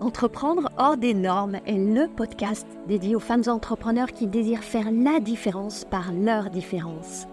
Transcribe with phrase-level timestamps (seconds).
[0.00, 5.18] Entreprendre hors des normes est le podcast dédié aux femmes entrepreneurs qui désirent faire la
[5.18, 7.26] différence par leur différence.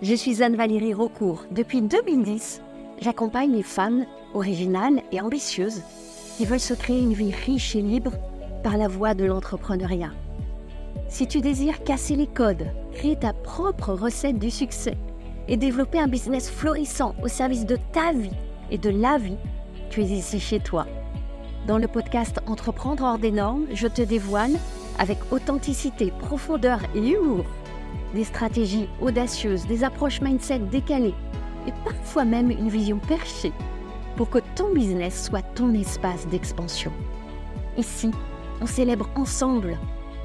[0.00, 1.46] Je suis Anne-Valérie Raucourt.
[1.50, 2.62] Depuis 2010,
[3.00, 5.82] j'accompagne les femmes originales et ambitieuses
[6.36, 8.12] qui veulent se créer une vie riche et libre
[8.62, 10.12] par la voie de l'entrepreneuriat.
[11.08, 14.96] Si tu désires casser les codes, créer ta propre recette du succès
[15.48, 18.30] et développer un business florissant au service de ta vie
[18.70, 19.38] et de la vie,
[19.90, 20.86] tu es ici chez toi.
[21.66, 24.52] Dans le podcast Entreprendre hors des normes, je te dévoile,
[24.98, 27.44] avec authenticité, profondeur et humour,
[28.14, 31.14] des stratégies audacieuses, des approches mindset décalées
[31.66, 33.52] et parfois même une vision perchée
[34.16, 36.92] pour que ton business soit ton espace d'expansion.
[37.76, 38.10] Ici,
[38.60, 39.78] on célèbre ensemble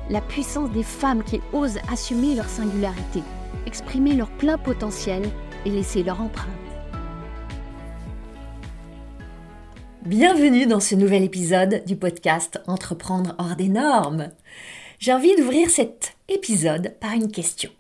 [0.10, 3.24] la puissance des femmes qui osent assumer leur singularité,
[3.66, 5.24] exprimer leur plein potentiel
[5.66, 6.65] et laisser leur empreinte.
[10.06, 14.30] Bienvenue dans ce nouvel épisode du podcast Entreprendre hors des normes.
[15.00, 17.72] J'ai envie d'ouvrir cet épisode par une question.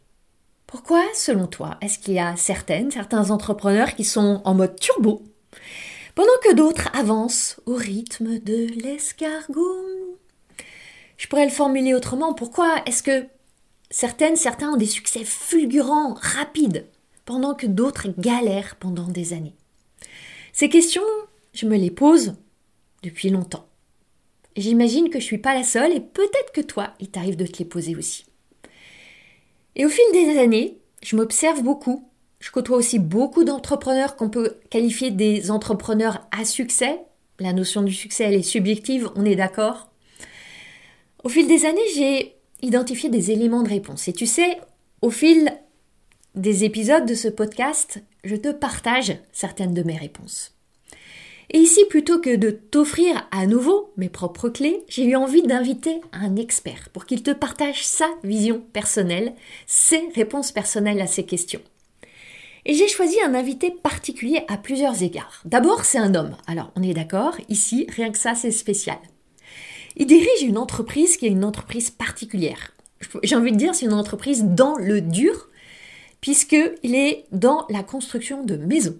[0.65, 5.21] Pourquoi, selon toi, est-ce qu'il y a certaines, certains entrepreneurs qui sont en mode turbo,
[6.15, 10.17] pendant que d'autres avancent au rythme de l'escargot?
[11.17, 12.33] Je pourrais le formuler autrement.
[12.33, 13.27] Pourquoi est-ce que
[13.91, 16.87] certaines, certains ont des succès fulgurants, rapides,
[17.23, 19.55] pendant que d'autres galèrent pendant des années?
[20.53, 21.03] Ces questions,
[21.55, 22.35] je me les pose
[23.03, 23.67] depuis longtemps.
[24.57, 27.45] J'imagine que je ne suis pas la seule et peut-être que toi, il t'arrive de
[27.45, 28.25] te les poser aussi.
[29.75, 32.09] Et au fil des années, je m'observe beaucoup.
[32.39, 36.99] Je côtoie aussi beaucoup d'entrepreneurs qu'on peut qualifier des entrepreneurs à succès.
[37.39, 39.89] La notion du succès, elle est subjective, on est d'accord.
[41.23, 44.07] Au fil des années, j'ai identifié des éléments de réponse.
[44.07, 44.59] Et tu sais,
[45.01, 45.51] au fil
[46.35, 50.54] des épisodes de ce podcast, je te partage certaines de mes réponses.
[51.51, 56.01] Et ici, plutôt que de t'offrir à nouveau mes propres clés, j'ai eu envie d'inviter
[56.11, 59.33] un expert pour qu'il te partage sa vision personnelle,
[59.67, 61.61] ses réponses personnelles à ces questions.
[62.65, 65.41] Et j'ai choisi un invité particulier à plusieurs égards.
[65.45, 66.35] D'abord, c'est un homme.
[66.47, 68.97] Alors, on est d'accord, ici, rien que ça, c'est spécial.
[69.97, 72.71] Il dirige une entreprise qui est une entreprise particulière.
[73.21, 75.49] J'ai envie de dire, c'est une entreprise dans le dur,
[76.21, 78.97] puisqu'il est dans la construction de maisons.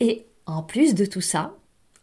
[0.00, 1.56] Et en plus de tout ça,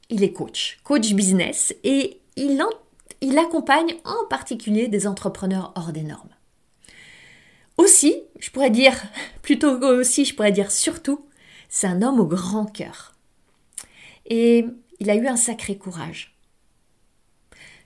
[0.10, 6.30] il est coach, coach business, et il, accompagne en particulier des entrepreneurs hors des normes.
[7.78, 9.02] Aussi, je pourrais dire,
[9.42, 11.26] plutôt aussi, je pourrais dire surtout,
[11.70, 13.14] c'est un homme au grand cœur.
[14.26, 14.66] Et
[15.00, 16.38] il a eu un sacré courage.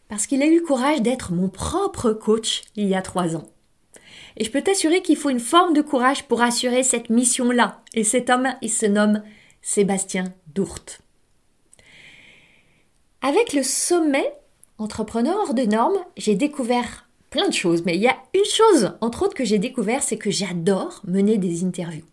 [0.09, 3.47] Parce qu'il a eu le courage d'être mon propre coach il y a trois ans.
[4.37, 7.81] Et je peux t'assurer qu'il faut une forme de courage pour assurer cette mission-là.
[7.93, 9.23] Et cet homme, il se nomme
[9.69, 11.01] Sébastien Dourte.
[13.21, 14.33] Avec le sommet
[14.77, 18.93] entrepreneur hors de normes, j'ai découvert plein de choses, mais il y a une chose,
[19.01, 22.05] entre autres, que j'ai découvert, c'est que j'adore mener des interviews.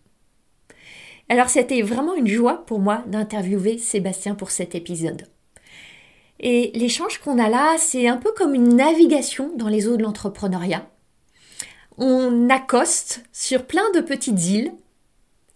[1.29, 5.23] Alors c'était vraiment une joie pour moi d'interviewer Sébastien pour cet épisode.
[6.41, 10.03] Et l'échange qu'on a là, c'est un peu comme une navigation dans les eaux de
[10.03, 10.89] l'entrepreneuriat.
[11.97, 14.73] On accoste sur plein de petites îles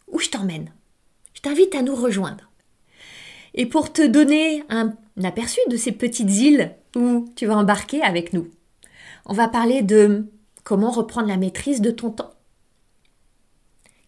[0.08, 0.72] où je t'emmène
[1.40, 2.50] je t'invite à nous rejoindre.
[3.54, 8.34] Et pour te donner un aperçu de ces petites îles où tu vas embarquer avec
[8.34, 8.52] nous,
[9.26, 10.28] on va parler de
[10.66, 12.34] comment reprendre la maîtrise de ton temps.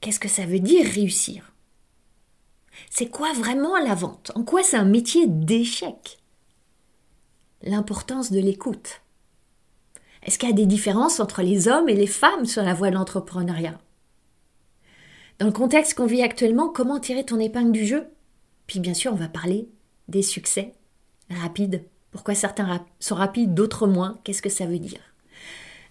[0.02, 1.54] Qu'est-ce que ça veut dire réussir?
[2.90, 4.34] C'est quoi vraiment la vente?
[4.36, 6.20] En quoi c'est un métier d'échec?
[7.62, 9.00] L'importance de l'écoute.
[10.24, 12.90] Est-ce qu'il y a des différences entre les hommes et les femmes sur la voie
[12.90, 13.80] de l'entrepreneuriat?
[15.42, 18.06] Dans le contexte qu'on vit actuellement, comment tirer ton épingle du jeu?
[18.68, 19.68] Puis bien sûr, on va parler
[20.08, 20.74] des succès
[21.32, 21.84] rapides.
[22.12, 24.20] Pourquoi certains sont rapides, d'autres moins?
[24.24, 25.00] Qu'est-ce que ça veut dire?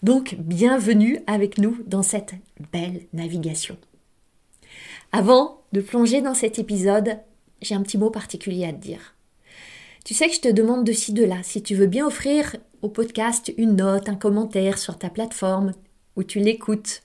[0.05, 2.35] Donc, bienvenue avec nous dans cette
[2.73, 3.77] belle navigation.
[5.11, 7.19] Avant de plonger dans cet épisode,
[7.61, 9.17] j'ai un petit mot particulier à te dire.
[10.05, 12.55] Tu sais que je te demande de ci, de là, si tu veux bien offrir
[12.83, 15.73] au podcast une note, un commentaire sur ta plateforme
[16.15, 17.03] où tu l'écoutes,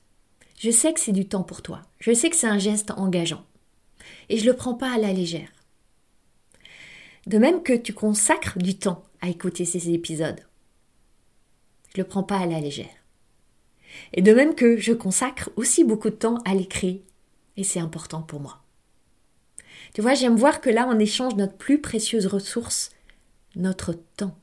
[0.57, 1.81] je sais que c'est du temps pour toi.
[1.99, 3.45] Je sais que c'est un geste engageant.
[4.29, 5.49] Et je ne le prends pas à la légère.
[7.27, 10.39] De même que tu consacres du temps à écouter ces épisodes.
[11.93, 12.85] Je ne le prends pas à la légère.
[14.13, 17.01] Et de même que je consacre aussi beaucoup de temps à l'écrit.
[17.57, 18.61] Et c'est important pour moi.
[19.93, 22.91] Tu vois, j'aime voir que là, on échange notre plus précieuse ressource,
[23.55, 24.37] notre temps.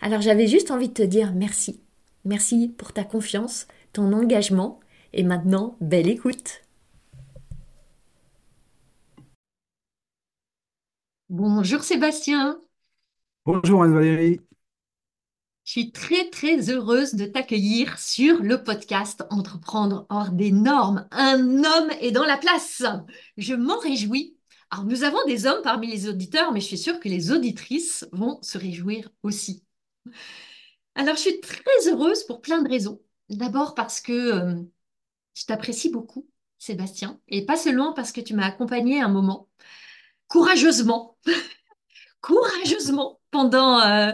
[0.00, 1.80] Alors j'avais juste envie de te dire merci.
[2.24, 4.80] Merci pour ta confiance, ton engagement
[5.16, 6.62] et maintenant, belle écoute
[11.30, 12.60] Bonjour Sébastien
[13.46, 14.40] Bonjour Anne-Valérie.
[15.64, 21.08] Je suis très très heureuse de t'accueillir sur le podcast Entreprendre hors des normes.
[21.10, 22.84] Un homme est dans la place.
[23.38, 24.36] Je m'en réjouis.
[24.70, 28.06] Alors nous avons des hommes parmi les auditeurs, mais je suis sûre que les auditrices
[28.12, 29.64] vont se réjouir aussi.
[30.94, 33.00] Alors je suis très heureuse pour plein de raisons.
[33.30, 34.62] D'abord parce que euh,
[35.36, 36.26] je t'apprécie beaucoup,
[36.58, 39.48] Sébastien, et pas seulement parce que tu m'as accompagné un moment
[40.28, 41.18] courageusement,
[42.20, 44.12] courageusement pendant euh,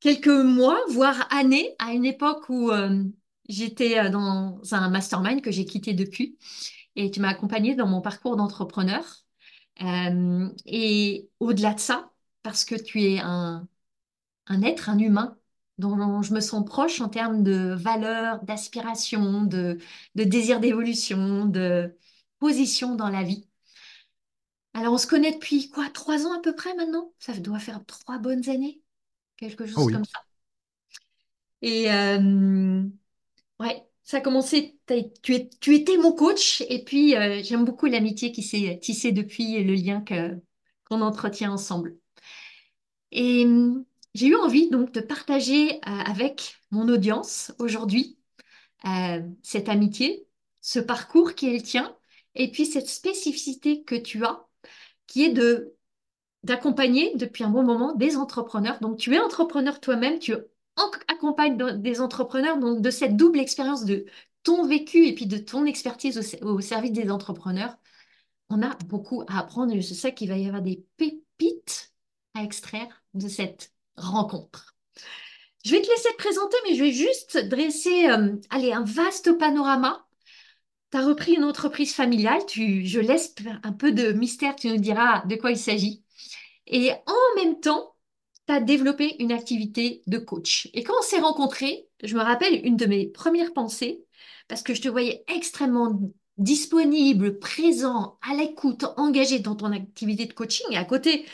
[0.00, 3.04] quelques mois, voire années, à une époque où euh,
[3.48, 6.38] j'étais euh, dans un mastermind que j'ai quitté depuis.
[6.96, 9.04] Et tu m'as accompagné dans mon parcours d'entrepreneur.
[10.66, 12.10] Et au-delà de ça,
[12.42, 13.68] parce que tu es un
[14.62, 15.37] être, un humain,
[15.78, 19.78] dont je me sens proche en termes de valeurs, d'aspiration, de,
[20.14, 21.96] de désir d'évolution, de
[22.40, 23.48] position dans la vie.
[24.74, 27.12] Alors, on se connaît depuis quoi, trois ans à peu près maintenant?
[27.18, 28.80] Ça doit faire trois bonnes années,
[29.38, 29.92] quelque Oh chose oui.
[29.92, 30.20] comme ça.
[31.62, 32.82] Et euh,
[33.60, 34.78] ouais, ça a commencé,
[35.22, 39.12] tu, es- tu étais mon coach, et puis euh, j'aime beaucoup l'amitié qui s'est tissée
[39.12, 40.04] depuis et le lien
[40.88, 41.98] qu'on entretient ensemble.
[43.12, 43.44] Et
[44.18, 48.18] j'ai eu envie donc de partager euh, avec mon audience aujourd'hui
[48.84, 50.26] euh, cette amitié,
[50.60, 51.96] ce parcours qui est le tien,
[52.34, 54.44] et puis cette spécificité que tu as,
[55.06, 55.74] qui est de
[56.44, 58.78] d'accompagner depuis un bon moment des entrepreneurs.
[58.80, 60.34] Donc, tu es entrepreneur toi-même, tu
[61.08, 64.06] accompagnes des entrepreneurs, donc de cette double expérience de
[64.44, 67.76] ton vécu et puis de ton expertise au, au service des entrepreneurs.
[68.50, 71.92] On a beaucoup à apprendre et je sais qu'il va y avoir des pépites
[72.34, 74.76] à extraire de cette rencontre.
[75.64, 79.36] Je vais te laisser te présenter, mais je vais juste dresser, euh, allez, un vaste
[79.38, 80.06] panorama.
[80.90, 84.78] Tu as repris une entreprise familiale, tu, je laisse un peu de mystère, tu nous
[84.78, 86.02] diras de quoi il s'agit.
[86.66, 87.94] Et en même temps,
[88.46, 90.68] tu as développé une activité de coach.
[90.72, 94.04] Et quand on s'est rencontrés, je me rappelle une de mes premières pensées,
[94.48, 96.00] parce que je te voyais extrêmement
[96.38, 100.66] disponible, présent, à l'écoute, engagé dans ton activité de coaching.
[100.70, 101.26] Et à côté,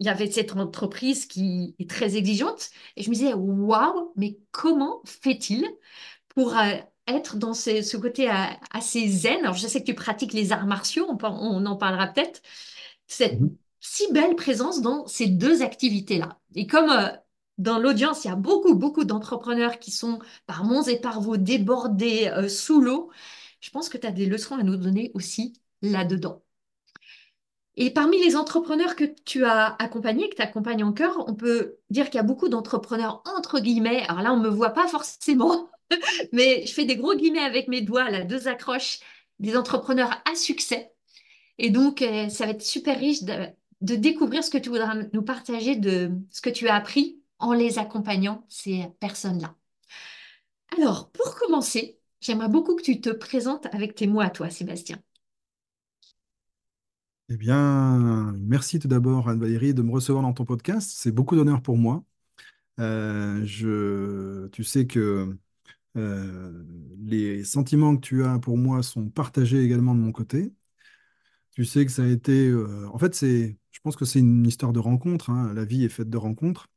[0.00, 2.70] il y avait cette entreprise qui est très exigeante.
[2.96, 5.66] Et je me disais, waouh, mais comment fait-il
[6.28, 6.76] pour euh,
[7.06, 8.34] être dans ce, ce côté euh,
[8.72, 9.40] assez zen?
[9.44, 12.42] Alors, je sais que tu pratiques les arts martiaux, on, en parlera peut-être
[13.06, 13.56] cette Mhm.
[13.80, 16.38] si belle présence dans ces deux activités-là.
[16.54, 17.08] Et comme euh,
[17.58, 21.36] dans l'audience, il y a beaucoup, beaucoup d'entrepreneurs qui sont par monts et par vaux
[21.36, 23.10] débordés sous l'eau,
[23.60, 26.42] je pense que tu as des leçons à nous donner aussi là-dedans.
[27.80, 32.06] Et parmi les entrepreneurs que tu as accompagnés, que tu accompagnes encore, on peut dire
[32.06, 34.04] qu'il y a beaucoup d'entrepreneurs entre guillemets.
[34.08, 35.70] Alors là, on ne me voit pas forcément,
[36.32, 39.00] mais je fais des gros guillemets avec mes doigts, là, deux accroches,
[39.40, 40.92] des entrepreneurs à succès
[41.60, 43.46] et donc, euh, ça va être super riche de,
[43.82, 47.52] de découvrir ce que tu voudras nous partager de ce que tu as appris en
[47.52, 49.54] les accompagnant, ces personnes-là.
[50.78, 55.02] Alors, pour commencer, j'aimerais beaucoup que tu te présentes avec tes mots à toi, Sébastien.
[57.32, 60.90] Eh bien, merci tout d'abord Anne-Valérie de me recevoir dans ton podcast.
[60.92, 62.02] C'est beaucoup d'honneur pour moi.
[62.80, 65.36] Euh, je, tu sais que
[65.96, 66.64] euh,
[67.00, 70.52] les sentiments que tu as pour moi sont partagés également de mon côté.
[71.52, 72.48] Tu sais que ça a été...
[72.48, 75.30] euh, en fait, je pense que c'est une histoire de rencontre.
[75.30, 75.52] hein.
[75.54, 76.68] La vie est faite de rencontres.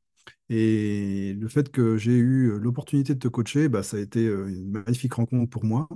[0.49, 4.71] Et le fait que j'ai eu l'opportunité de te coacher, bah, ça a été une
[4.71, 5.89] magnifique rencontre pour moi.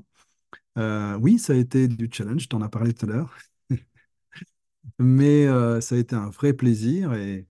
[1.22, 3.36] Oui, ça a été du challenge, tu en as parlé tout à l'heure.
[5.00, 7.14] Mais euh, ça a été un vrai plaisir.
[7.14, 7.48] Et,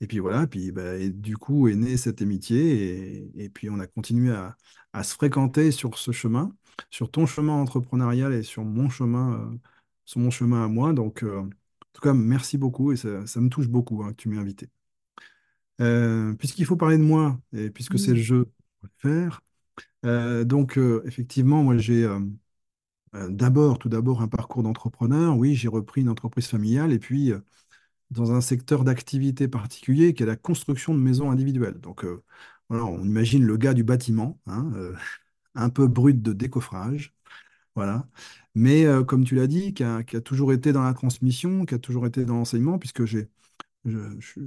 [0.00, 3.26] et puis voilà, puis, bah, et du coup est née cette amitié.
[3.36, 4.56] Et, et puis on a continué à,
[4.92, 6.54] à se fréquenter sur ce chemin,
[6.90, 9.58] sur ton chemin entrepreneurial et sur mon chemin, euh,
[10.06, 10.92] sur mon chemin à moi.
[10.94, 11.50] Donc, euh, en
[11.94, 12.92] tout cas, merci beaucoup.
[12.92, 14.68] Et ça, ça me touche beaucoup hein, que tu m'aies invité.
[16.38, 18.22] Puisqu'il faut parler de moi, et puisque c'est le Mm.
[18.22, 18.46] jeu,
[18.82, 19.42] on va le faire.
[20.46, 22.06] Donc, effectivement, moi j'ai.
[23.12, 25.36] D'abord, tout d'abord, un parcours d'entrepreneur.
[25.36, 27.32] Oui, j'ai repris une entreprise familiale et puis
[28.10, 31.80] dans un secteur d'activité particulier qui est la construction de maisons individuelles.
[31.80, 32.06] Donc,
[32.70, 34.70] on imagine le gars du bâtiment, hein,
[35.54, 37.14] un peu brut de décoffrage,
[37.76, 38.08] voilà.
[38.54, 42.06] Mais comme tu l'as dit, qui a, toujours été dans la transmission, qui a toujours
[42.06, 43.04] été dans l'enseignement, puisque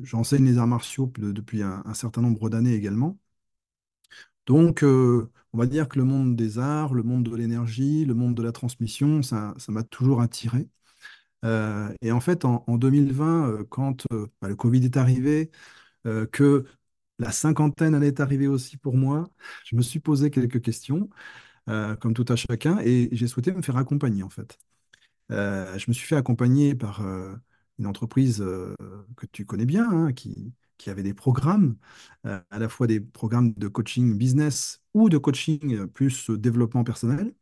[0.04, 3.18] j'enseigne les arts martiaux de- depuis un certain nombre d'années également.
[4.50, 8.16] Donc, euh, on va dire que le monde des arts, le monde de l'énergie, le
[8.16, 10.70] monde de la transmission, ça, ça m'a toujours attiré.
[11.46, 14.06] Euh, et en fait, en, en 2020, euh, quand
[14.42, 15.52] bah, le Covid est arrivé,
[16.34, 16.66] que
[17.20, 19.30] la cinquantaine allait arriver aussi pour moi,
[19.66, 21.10] je me suis posé quelques questions,
[21.68, 24.60] comme tout à chacun, et j'ai souhaité me faire accompagner, en fait.
[25.30, 27.02] Je me suis fait accompagner par
[27.80, 28.76] une entreprise euh,
[29.18, 30.54] que tu connais bien, hein, qui,
[30.88, 31.78] avait des programmes,
[32.26, 36.84] euh, à la fois des programmes de coaching business ou de coaching euh, plus développement
[36.84, 37.34] personnel.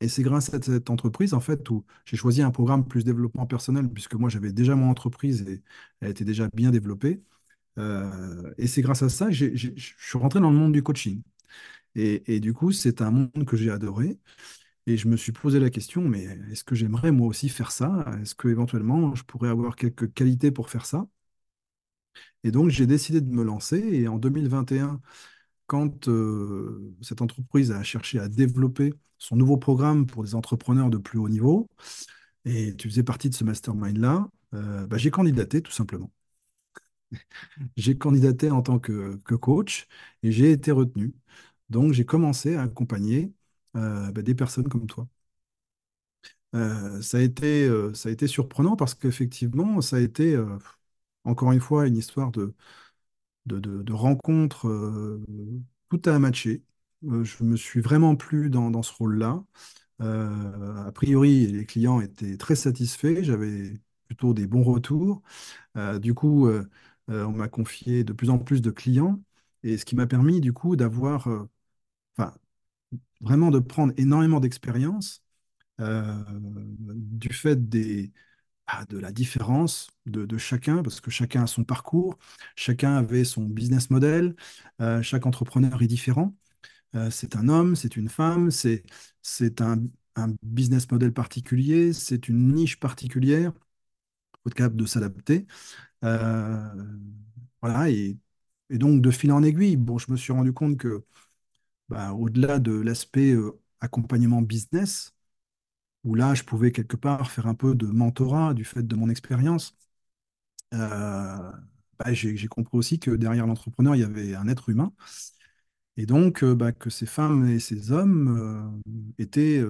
[0.00, 3.46] Et c'est grâce à cette entreprise, en fait, où j'ai choisi un programme plus développement
[3.46, 5.62] personnel, puisque moi, j'avais déjà mon entreprise et
[6.00, 7.22] elle était déjà bien développée.
[8.58, 11.22] et c'est grâce à ça que je suis rentré dans le monde du coaching.
[11.96, 14.18] Et du coup, c'est un monde que j'ai adoré.
[14.88, 18.04] Et je me suis posé la question, mais est-ce que j'aimerais moi aussi faire ça?
[18.22, 21.06] Est-ce que éventuellement je pourrais avoir quelques qualités pour faire ça?
[22.44, 23.78] Et donc j'ai décidé de me lancer.
[23.78, 25.00] Et en 2021,
[25.66, 30.98] quand euh, cette entreprise a cherché à développer son nouveau programme pour des entrepreneurs de
[30.98, 31.68] plus haut niveau,
[32.46, 36.10] et tu faisais partie de ce mastermind-là, euh, bah, j'ai candidaté tout simplement.
[37.76, 39.86] J'ai candidaté en tant que, que coach
[40.22, 41.14] et j'ai été retenu.
[41.70, 43.32] Donc j'ai commencé à accompagner
[43.74, 45.08] bah, des personnes comme toi.
[46.54, 50.58] Euh, ça a été, euh, ça a été surprenant parce qu'effectivement, ça a été, euh,
[51.24, 52.54] encore une fois, une histoire de,
[53.46, 54.68] de, de, rencontres.
[54.68, 55.22] euh,
[55.90, 56.62] tout a matché.
[57.06, 59.44] Euh, je me suis vraiment plu dans, dans ce rôle-là.
[60.02, 63.22] Euh, a priori, les clients étaient très satisfaits.
[63.24, 63.74] J'avais
[64.08, 65.22] plutôt des bons retours.
[65.76, 66.68] Euh, du coup, euh,
[67.10, 69.20] euh, on m'a confié de plus en plus de clients.
[69.62, 71.48] Et ce qui m'a permis, du coup, d'avoir, euh,
[73.20, 75.22] vraiment de prendre énormément d'expérience
[75.80, 76.14] euh,
[76.94, 78.12] du fait des,
[78.66, 82.18] ah, de la différence de, chacun, parce que chacun a son parcours,
[82.56, 84.36] chacun avait son business model,
[84.80, 86.34] euh, chaque entrepreneur est différent.
[86.96, 88.84] Euh, c'est un homme, c'est une femme, c'est,
[89.22, 89.78] c'est un,
[90.16, 93.52] un business model particulier, c'est une niche particulière.
[93.56, 95.46] Il faut être capable de s'adapter.
[97.62, 98.16] Voilà, et,
[98.70, 101.04] et donc de fil en aiguille, bon, je me suis rendu compte que
[101.88, 105.14] bah, au-delà de l'aspect euh, accompagnement business,
[106.04, 109.10] où là, je pouvais quelque part faire un peu de mentorat du fait de mon
[109.10, 109.76] expérience.
[110.74, 111.52] Euh,
[111.98, 114.92] bah, j'ai compris aussi que derrière l'entrepreneur, il y avait un être humain.
[115.96, 118.80] Et donc, euh, bah, que ces femmes et ces hommes
[119.18, 119.62] étaient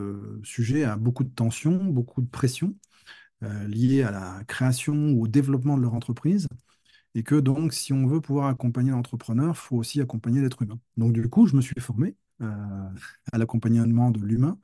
[0.44, 2.74] sujets à beaucoup de tensions, beaucoup de pression
[3.44, 6.48] euh, liées à la création ou au développement de leur entreprise.
[7.14, 10.78] Et que donc, si on veut pouvoir accompagner l'entrepreneur, il faut aussi accompagner l'être humain.
[10.96, 12.46] Donc, du coup, je me suis formé euh,
[13.32, 14.58] à l'accompagnement de l'humain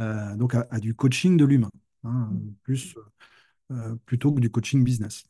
[0.00, 1.70] euh, donc à, à du coaching de l'humain,
[2.04, 2.30] hein,
[2.62, 2.94] plus,
[3.70, 5.24] euh, plutôt que du coaching business.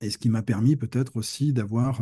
[0.00, 2.00] Et ce qui m'a permis peut-être aussi d'avoir,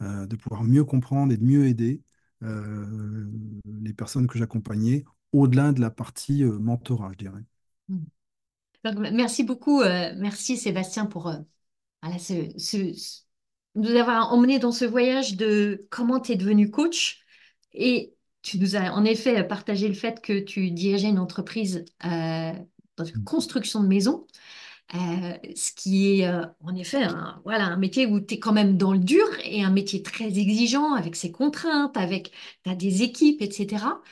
[0.00, 2.02] de pouvoir mieux comprendre et de mieux aider
[2.42, 7.42] les personnes que j'accompagnais au-delà de la partie mentorat, je dirais.
[8.84, 11.32] Donc, merci beaucoup, merci Sébastien pour
[12.04, 12.34] voilà, ce,
[13.74, 17.20] nous avoir emmené dans ce voyage de comment tu es devenu coach.
[17.72, 22.52] Et tu nous as en effet partagé le fait que tu dirigeais une entreprise euh,
[22.96, 24.26] dans une construction de maison,
[24.94, 28.52] euh, ce qui est euh, en effet un, voilà, un métier où tu es quand
[28.52, 32.32] même dans le dur et un métier très exigeant avec ses contraintes, avec
[32.66, 34.02] des équipes, etc.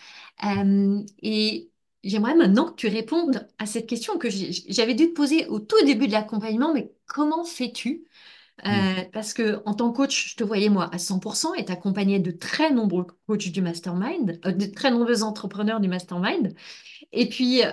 [1.23, 1.72] Et
[2.05, 5.83] j'aimerais maintenant que tu répondes à cette question que j'avais dû te poser au tout
[5.85, 8.05] début de l'accompagnement, mais comment fais-tu?
[8.65, 8.69] Mm.
[8.69, 12.21] Euh, parce que en tant que coach, je te voyais moi à 100% et t'accompagnais
[12.21, 16.55] de très nombreux coachs du mastermind, euh, de très nombreux entrepreneurs du mastermind.
[17.13, 17.65] Et puis, tu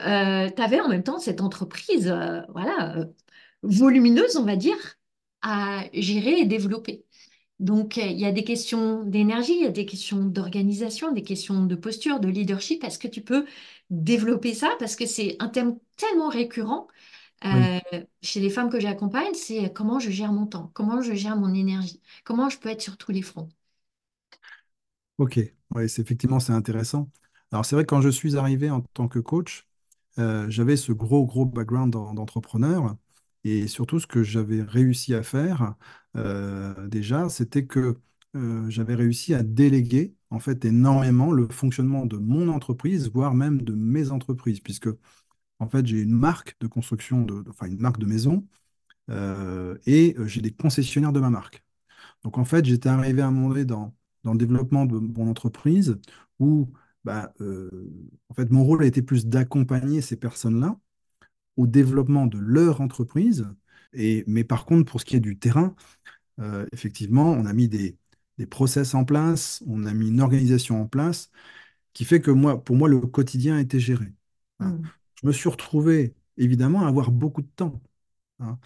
[0.62, 3.06] avais en même temps cette entreprise, euh, voilà, euh,
[3.64, 4.78] volumineuse, on va dire,
[5.42, 7.06] à gérer et développer.
[7.60, 11.24] Donc, euh, il y a des questions d'énergie, il y a des questions d'organisation, des
[11.24, 12.84] questions de posture, de leadership.
[12.84, 13.46] Est-ce que tu peux
[13.90, 14.70] développer ça?
[14.80, 16.88] Parce que c'est un thème tellement récurrent
[17.52, 17.80] Oui, euh,
[18.24, 21.54] chez les femmes que j'accompagne, c'est comment je gère mon temps, comment je gère mon
[21.54, 23.50] énergie, comment je peux être sur tous les fronts.
[25.18, 25.40] ok.
[25.88, 27.10] C'est effectivement, c'est intéressant.
[27.52, 29.68] Alors, c'est vrai que quand je suis arrivé en tant que coach,
[30.20, 32.96] euh, j'avais ce gros, gros background d'en- d'entrepreneur.
[33.44, 35.76] Et surtout, ce que j'avais réussi à faire,
[36.16, 38.00] euh, déjà, c'était que
[38.70, 43.74] j'avais réussi à déléguer, en fait, énormément le fonctionnement de mon entreprise, voire même de
[43.74, 44.90] mes entreprises, puisque,
[45.60, 48.48] en fait, j'ai une marque de construction, de, enfin, une marque de maison,
[49.10, 51.64] euh, et euh, j'ai des concessionnaires de ma marque.
[52.24, 55.30] Donc, en fait, j'étais arrivé à un moment donné dans, dans le développement de mon
[55.30, 55.98] entreprise
[56.40, 56.72] où,
[57.04, 57.70] bah, euh,
[58.30, 60.80] en fait, mon rôle a été plus d'accompagner ces personnes-là
[61.58, 63.48] au développement de leur entreprise.
[63.94, 65.76] Et, mais par contre, pour ce qui est du terrain,
[66.72, 67.98] effectivement, on a mis des,
[68.40, 71.32] des process en place, on a mis une organisation en place
[71.94, 74.08] qui fait que moi, pour moi, le quotidien était géré.
[74.62, 74.78] hein.
[74.78, 74.84] Hmm.
[75.22, 77.82] Je me suis retrouvé, évidemment, à avoir beaucoup de temps.
[78.40, 78.60] hein.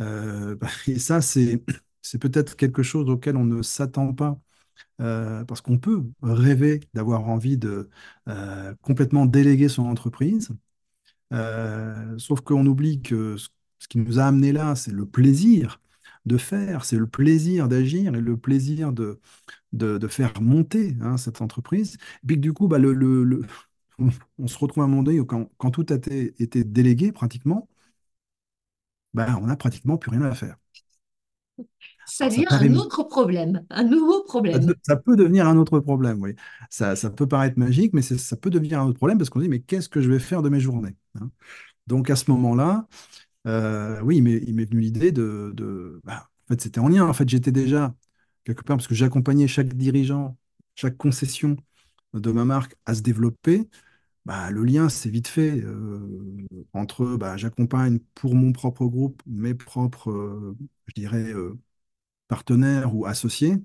[0.00, 0.56] Euh,
[0.88, 1.64] et ça, c'est,
[2.02, 4.38] c'est peut-être quelque chose auquel on ne s'attend pas,
[5.02, 7.90] euh, parce qu'on peut rêver d'avoir envie de
[8.28, 10.50] euh, complètement déléguer son entreprise.
[12.18, 15.80] Sauf qu'on oublie que ce qui nous a amené là, c'est le plaisir
[16.26, 19.20] de faire, c'est le plaisir d'agir et le plaisir de,
[19.72, 21.96] de, de faire monter hein, cette entreprise.
[22.24, 23.42] Et puis que du coup, bah, le, le- le-
[24.38, 27.12] on se retrouve à un moment donné où quand, quand tout a été, été délégué
[27.12, 27.68] pratiquement,
[29.14, 30.56] bah, on n'a pratiquement plus rien à faire.
[32.04, 34.74] Ça devient un autre problème, un nouveau problème.
[34.82, 36.34] ça peut devenir un autre problème, oui.
[36.70, 39.48] Ça, ça peut paraître magique, mais ça peut devenir un autre problème parce qu'on dit,
[39.48, 40.96] mais qu'est-ce que je vais faire de mes journées?
[41.20, 41.30] hein?
[41.86, 42.88] Donc à ce moment-là,
[43.46, 45.52] euh, oui, m'est il m'est venu l'idée de,
[46.04, 47.06] bah, en fait, c'était en lien.
[47.06, 47.94] En fait, j'étais déjà
[48.44, 50.36] quelque part parce que j'accompagnais chaque dirigeant,
[50.74, 51.56] chaque concession
[52.14, 53.68] de ma marque à se développer.
[54.26, 59.54] Bah, le lien, c'est vite fait euh, entre, bah, j'accompagne pour mon propre groupe, mes
[59.54, 60.56] propres, euh,
[60.88, 61.32] je dirais,
[62.28, 63.56] partenaires ou associés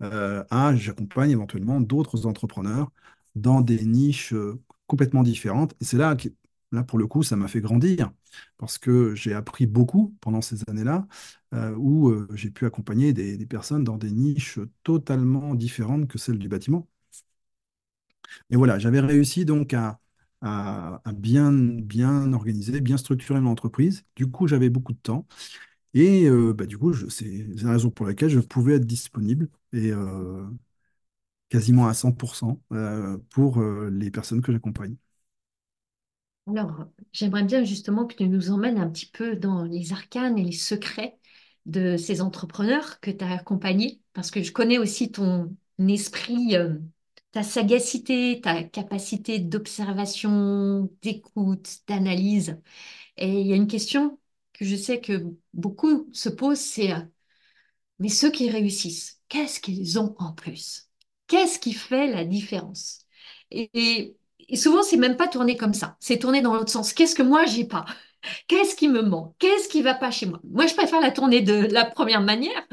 [0.00, 2.90] à j'accompagne éventuellement d'autres entrepreneurs
[3.34, 4.34] dans des niches
[4.86, 5.74] complètement différentes.
[5.80, 6.28] Et c'est là, que-
[6.72, 8.12] là, pour le coup, ça m'a fait grandir
[8.58, 11.06] parce que j'ai appris beaucoup pendant ces années-là
[11.54, 16.38] euh, où euh, j'ai pu accompagner des, personnes dans des niches totalement différentes que celles
[16.38, 16.88] du bâtiment.
[18.50, 20.00] Et voilà, j'avais réussi donc à,
[21.14, 24.04] bien, bien organiser, bien structurer mon entreprise.
[24.16, 25.26] Du coup, j'avais beaucoup de temps.
[25.94, 29.48] Et euh, bah, du coup, c'est la raison pour laquelle je pouvais être disponible.
[29.72, 29.92] Et,
[31.48, 34.96] quasiment à 100% euh, pour les personnes que j'accompagne.
[36.50, 40.44] Alors, j'aimerais bien justement que tu nous emmènes un petit peu dans les arcanes et
[40.44, 41.18] les secrets
[41.66, 46.78] de ces entrepreneurs que tu as accompagnés, parce que je connais aussi ton esprit, euh,
[47.32, 52.58] ta sagacité, ta capacité d'observation, d'écoute, d'analyse.
[53.18, 54.18] Et il y a une question
[54.54, 57.00] que je sais que beaucoup se posent, c'est, euh,
[57.98, 60.88] mais ceux qui réussissent, qu'est-ce qu'ils ont en plus?
[61.26, 63.00] Qu'est-ce qui fait la différence?
[63.50, 64.16] Et, et-
[64.50, 65.96] et souvent, c'est même pas tourné comme ça.
[66.00, 66.92] C'est tourné dans l'autre sens.
[66.92, 67.84] Qu'est-ce que moi, j'ai pas?
[68.48, 69.34] Qu'est-ce qui me manque?
[69.38, 70.40] Qu'est-ce qui va pas chez moi?
[70.44, 72.66] Moi, je préfère la tourner de la première manière.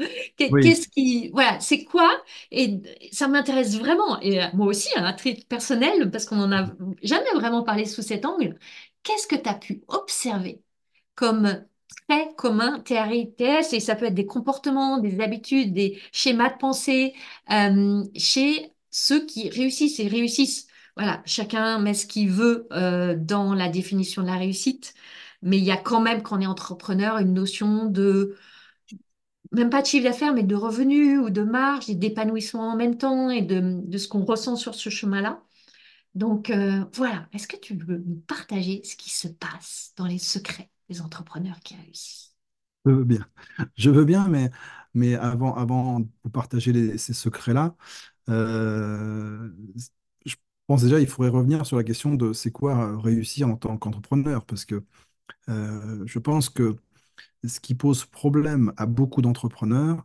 [0.50, 2.10] Oui, Qu'est-ce qui, voilà, c'est quoi?
[2.50, 2.80] Et
[3.12, 4.20] ça m'intéresse vraiment.
[4.20, 6.70] Et euh, moi aussi, à un titre personnel, parce qu'on n'en a
[7.02, 8.58] jamais vraiment parlé sous cet angle.
[9.02, 10.62] Qu'est-ce que tu as pu observer
[11.16, 11.64] comme
[12.08, 13.72] très commun TRITS?
[13.74, 17.14] Et ça peut être des comportements, des habitudes, des schémas de pensée
[17.50, 20.67] euh, chez ceux qui réussissent et réussissent.
[20.98, 24.94] Voilà, chacun met ce qu'il veut euh, dans la définition de la réussite.
[25.42, 28.36] Mais il y a quand même, quand on est entrepreneur, une notion de,
[29.52, 32.98] même pas de chiffre d'affaires, mais de revenus ou de marge et d'épanouissement en même
[32.98, 35.40] temps et de, ce qu'on ressent sur ce chemin-là.
[36.16, 40.18] Donc euh, voilà, est-ce que tu veux nous partager ce qui se passe dans les
[40.18, 42.34] secrets des entrepreneurs qui réussissent?
[42.84, 43.26] je veux bien.
[43.76, 44.50] Je veux bien, mais,
[44.94, 47.76] mais avant, avant de partager ces secrets-là,
[48.28, 49.50] euh,
[50.68, 53.78] pense déjà il faudrait revenir sur la question de c'est quoi euh, réussir en tant
[53.78, 54.84] qu'entrepreneur, parce que
[55.50, 56.76] euh, je pense que
[57.46, 60.04] ce qui pose problème à beaucoup d'entrepreneurs,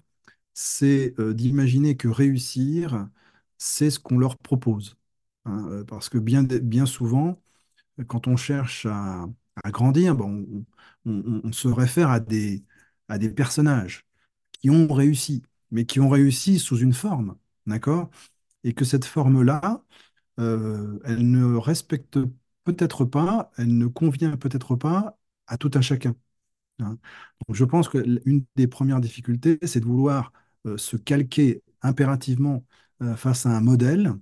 [0.53, 3.09] c'est euh, d'imaginer que réussir,
[3.57, 4.97] c'est ce qu'on leur propose.
[5.45, 7.41] hein, parce que bien, bien souvent,
[8.07, 9.27] quand on cherche à,
[9.71, 10.17] grandir,
[11.05, 12.63] on- on se réfère à des,
[13.09, 14.05] à des personnages
[14.53, 18.09] qui ont réussi, mais qui ont réussi sous une forme, d'accord?
[18.65, 19.83] Et que cette forme-là,
[20.39, 22.19] euh, elle ne respecte
[22.63, 25.17] peut-être pas, elle ne convient peut-être pas
[25.47, 26.15] à tout un chacun.
[26.81, 26.97] hein.
[27.49, 30.33] Je pense que l'une des premières difficultés, c'est de vouloir
[30.67, 32.65] euh, se calquer impérativement
[33.03, 34.13] euh, face à un modèle.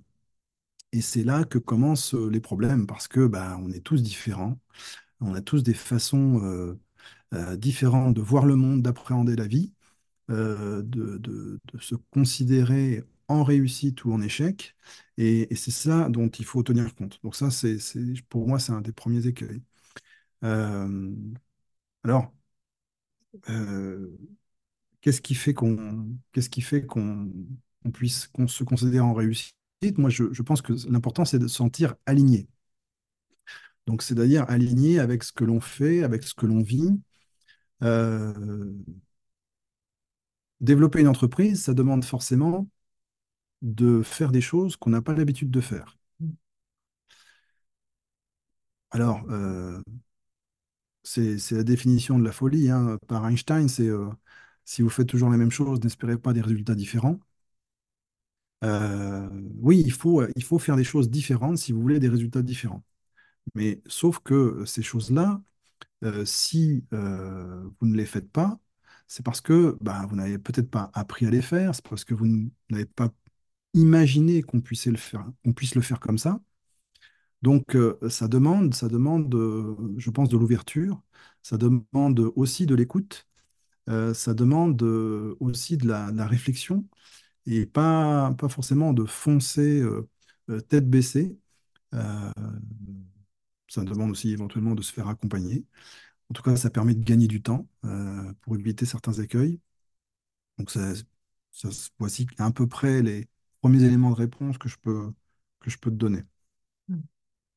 [0.92, 4.58] Et c'est là que commencent les problèmes, parce que bah, on est tous différents.
[5.20, 6.76] On a tous des façons
[7.56, 9.72] différentes de voir le monde, d'appréhender la vie,
[10.28, 14.76] de se considérer en réussite ou en échec.
[15.22, 17.20] Et, c'est ça dont il faut tenir compte.
[17.22, 17.78] Donc ça, c'est,
[18.28, 19.62] pour moi, c'est un des premiers écueils.
[20.44, 21.12] Euh,
[22.04, 22.32] alors,
[23.48, 24.08] euh,
[25.00, 27.30] qu'est-ce qui fait qu'on, qu'est-ce qui fait qu'on
[27.94, 29.54] puisse qu'on se considère en réussite?
[29.96, 32.48] Moi, je, je pense que l'important, c'est de se sentir aligné.
[33.86, 37.00] Donc, c'est-à-dire aligné avec ce que l'on fait, avec ce que l'on vit.
[37.82, 38.72] Euh,
[40.60, 42.68] développer une entreprise, ça demande forcément
[43.62, 45.98] de faire des choses qu'on n'a pas l'habitude de faire.
[48.90, 49.82] Alors, euh,
[51.04, 54.08] c'est la définition de la folie hein, par Einstein, c'est euh,
[54.64, 57.18] si vous faites toujours la même chose, n'espérez pas des résultats différents.
[58.64, 59.28] Euh,
[59.60, 62.84] oui, il faut, il faut faire des choses différentes si vous voulez des résultats différents.
[63.54, 65.42] Mais sauf que ces choses-là,
[66.26, 68.58] si vous ne les faites pas,
[69.08, 72.14] c'est parce que bah, vous n'avez peut-être pas appris à les faire, c'est parce que
[72.14, 72.26] vous
[72.70, 73.10] n'avez pas
[73.74, 76.40] imaginé qu'on puisse le faire, qu'on puisse le faire comme ça.
[77.42, 81.02] Donc, euh, ça demande, ça demande, euh, je pense, de l'ouverture,
[81.42, 83.26] ça demande aussi de l'écoute,
[83.90, 84.82] euh, ça demande
[85.40, 86.86] aussi de la, réflexion
[87.46, 89.82] et pas, pas forcément de foncer
[90.68, 91.38] tête baissée.
[93.68, 95.64] Ça demande aussi éventuellement de se faire accompagner.
[96.30, 97.68] En tout cas, ça permet de gagner du temps
[98.42, 99.60] pour éviter certains écueils.
[100.58, 100.94] Donc, ça-
[101.98, 103.26] voici à peu près les
[103.62, 105.12] premiers éléments de réponse que je peux,
[105.60, 106.24] que je peux te donner.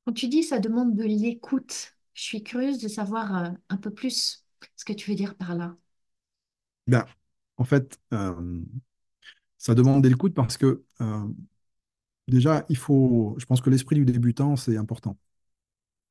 [0.06, 3.92] Quand tu dis ça demande de l'écoute, je suis curieuse de savoir euh, un peu
[3.94, 5.76] plus ce que tu veux dire par là.
[6.88, 7.06] Ben,
[7.58, 8.62] en fait, euh,
[9.58, 11.28] ça demande de l'écoute parce que euh,
[12.28, 15.18] déjà, il faut, je pense que l'esprit du débutant, c'est important.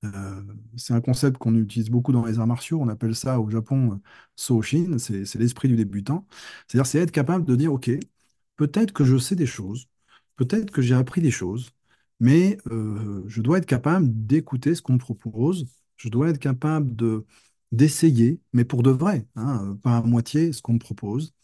[0.04, 0.42] Euh,
[0.76, 2.80] c'est un concept qu'on utilise beaucoup dans les arts martiaux.
[2.80, 4.00] On appelle ça au Japon
[4.36, 6.26] Soshin, c'est c'est l'esprit du débutant.
[6.68, 7.90] C'est-à-dire, c'est être capable de dire, OK,
[8.56, 9.88] peut-être que je sais des choses,
[10.36, 11.70] peut-être que j'ai appris des choses,
[12.20, 16.94] mais euh, je dois être capable d'écouter ce qu'on me propose, je dois être capable
[16.96, 17.24] de
[17.72, 21.34] d'essayer, mais pour de vrai, hein, pas à moitié ce qu'on me propose.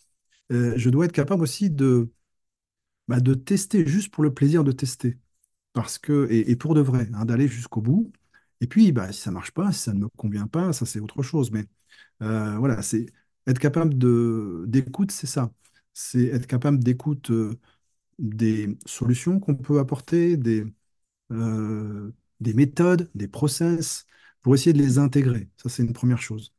[0.52, 2.10] Euh, je dois être capable aussi de,
[3.08, 5.18] bah, de tester juste pour le plaisir de tester
[5.74, 8.12] parce que, et, pour de vrai, hein, d'aller jusqu'au bout.
[8.60, 11.00] Et puis, bah, si ça marche pas, si ça ne me convient pas, ça c'est
[11.00, 11.50] autre chose.
[11.52, 11.66] Mais
[12.22, 13.06] euh, voilà, c'est
[13.46, 15.52] être capable de d'écoute, c'est ça.
[15.92, 17.58] C'est être capable d'écoute euh,
[18.18, 20.64] des solutions qu'on peut apporter, des,
[21.32, 24.06] euh, des méthodes, des process,
[24.42, 25.50] pour essayer de les intégrer.
[25.58, 26.54] Ça, c'est une première chose.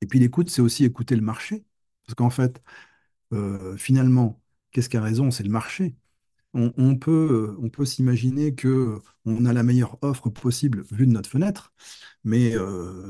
[0.00, 1.64] Et puis l'écoute, c'est aussi écouter le marché.
[2.06, 2.62] Parce qu'en fait,
[3.32, 5.30] euh, finalement, qu'est-ce qui a raison?
[5.30, 5.96] C'est le marché.
[6.54, 11.30] On, peut, on peut s'imaginer que on a la meilleure offre possible vue de notre
[11.30, 11.72] fenêtre,
[12.24, 12.54] mais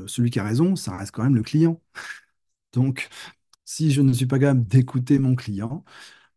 [0.07, 1.81] celui qui a raison, ça reste quand même le client.
[2.73, 3.09] Donc,
[3.69, 5.83] si je ne suis pas capable d'écouter mon client,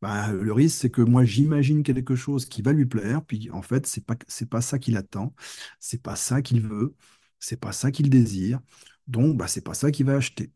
[0.02, 3.62] bah, le risque, c'est que moi, j'imagine quelque chose qui va lui plaire, puis en
[3.62, 5.34] fait, c'est pas, c'est pas ça qu'il attend,
[5.80, 6.94] c'est pas ça qu'il veut,
[7.40, 8.60] c'est pas ça qu'il désire,
[9.08, 10.52] donc bah, c'est pas ça qu'il va acheter.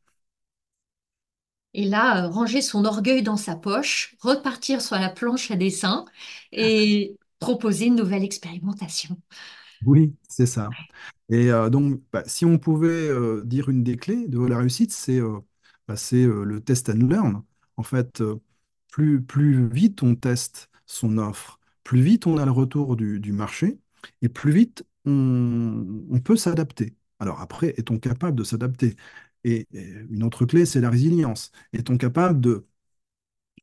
[1.74, 6.04] Et là, euh, ranger son orgueil dans sa poche, repartir sur la planche à dessin
[6.52, 9.16] et proposer une nouvelle expérimentation.
[9.84, 10.76] Oui, c'est ça.
[11.28, 14.92] Et euh, donc, bah, si on pouvait euh, dire une des clés de la réussite,
[14.92, 15.20] c'est
[15.94, 17.42] c'est, euh, le test and learn.
[17.76, 18.40] En fait, euh,
[18.90, 23.78] plus, plus vite on teste son offre, plus vite on a le retour du, marché
[24.22, 26.96] et plus vite on, peut s'adapter.
[27.20, 28.96] Alors après, est-on capable de s'adapter?
[29.44, 31.52] Et, et une autre clé, c'est la résilience.
[31.72, 32.66] Est-on capable de,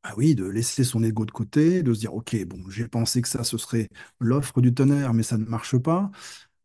[0.03, 3.21] ah oui, de laisser son ego de côté, de se dire, OK, bon, j'ai pensé
[3.21, 6.11] que ça, ce serait l'offre du tonnerre, mais ça ne marche pas.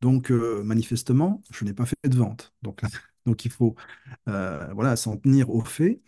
[0.01, 2.53] Donc, euh, manifestement, je n'ai pas fait de vente.
[2.63, 2.83] Donc,
[3.29, 3.77] donc il faut
[4.29, 6.01] euh, voilà, s'en tenir aux faits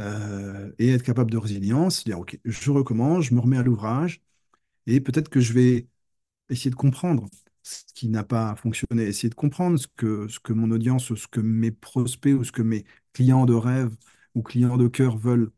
[0.00, 4.22] euh, et être capable de résilience, dire, OK, je recommence, je me remets à l'ouvrage
[4.86, 5.88] et peut-être que je vais
[6.50, 7.28] essayer de comprendre
[7.62, 11.28] ce qui n'a pas fonctionné, essayer de comprendre ce que, ce que mon audience, ce
[11.28, 13.96] que mes prospects ou ce que mes clients de rêve
[14.34, 15.50] ou clients de cœur veulent.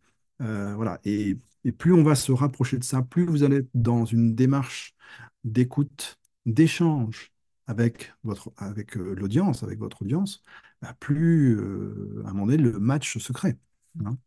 [0.42, 1.00] Euh, voilà.
[1.04, 4.34] Et, et plus on va se rapprocher de ça, plus vous allez être dans une
[4.34, 4.94] démarche
[5.44, 7.32] d'écoute, d'échange
[7.66, 10.42] avec votre, avec euh, l'audience, avec votre audience,
[10.82, 13.56] bah, plus euh, à un moment donné, le match se crée.
[14.04, 14.18] hein.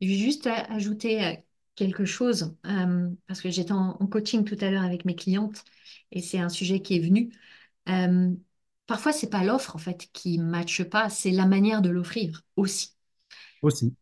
[0.00, 1.34] Je vais juste a- ajouter euh,
[1.74, 5.64] quelque chose, euh, parce que j'étais en, en coaching tout à l'heure avec mes clientes
[6.12, 7.32] et c'est un sujet qui est venu.
[7.88, 8.30] Euh,
[8.86, 12.94] parfois, c'est pas l'offre en fait qui matche pas, c'est la manière de l'offrir aussi.
[13.62, 13.94] Aussi.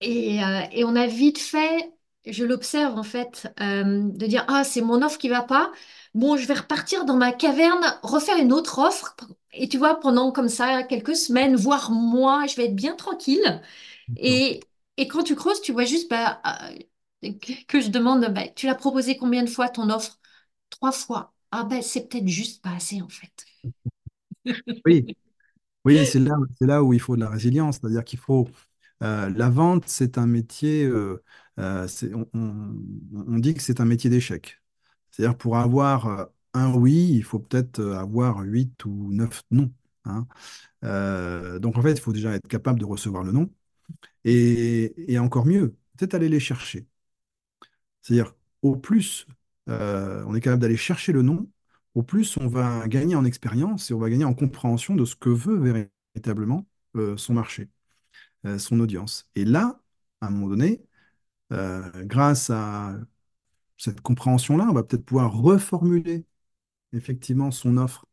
[0.00, 1.90] Et, euh, et on a vite fait,
[2.26, 5.72] je l'observe en fait, euh, de dire, ah, c'est mon offre qui va pas.
[6.16, 9.16] Bon, je vais repartir dans ma caverne, refaire une autre offre.
[9.54, 13.62] Et tu vois, pendant comme ça quelques semaines, voire mois, je vais être bien tranquille.
[14.16, 14.60] Et,
[14.98, 16.42] et quand tu creuses, tu vois juste bah,
[17.24, 17.32] euh,
[17.68, 20.20] que je demande, bah, tu l'as proposé combien de fois ton offre?
[20.70, 21.34] Trois fois.
[21.52, 23.46] Ah ben, c'est peut-être juste pas assez en fait.
[24.86, 25.10] Oui,
[25.84, 26.20] oui, c'est
[26.60, 28.48] là, où il faut de la résilience, c'est-à-dire qu'il faut
[29.02, 31.22] Euh, la vente, c'est un métier, euh,
[31.88, 32.76] c'est- on, on-
[33.28, 34.60] on dit que c'est un métier d'échec.
[35.16, 39.72] C'est-à-dire pour avoir euh, un oui, il faut peut-être euh, avoir huit ou neuf non.
[40.04, 40.26] hein.
[40.84, 43.50] Euh, donc en fait, il faut déjà être capable de recevoir le non.
[44.24, 46.86] Et, encore mieux, peut-être aller les chercher.
[48.02, 49.26] C'est-à-dire au plus
[49.68, 51.48] on est capable d'aller chercher le non,
[51.94, 55.16] au plus on va gagner en expérience et on va gagner en compréhension de ce
[55.16, 56.66] que veut véritablement
[57.16, 57.68] son marché
[58.58, 59.28] son audience.
[59.34, 59.80] Et là,
[60.20, 60.82] à un moment donné,
[61.50, 62.96] grâce à
[63.76, 66.24] cette compréhension-là, on va peut-être pouvoir reformuler
[66.92, 68.06] effectivement son offre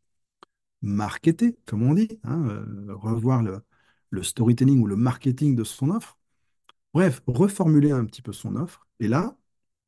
[0.82, 3.64] marketée, comme on dit, hein, euh, revoir le,
[4.10, 6.20] le storytelling ou le marketing de son offre.
[6.94, 8.88] Bref, reformuler un petit peu son offre.
[9.00, 9.38] Et là,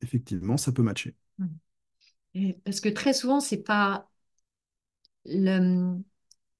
[0.02, 1.16] effectivement, ça peut matcher.
[2.34, 4.08] Et- Parce que très souvent, c'est pas
[5.26, 5.98] le,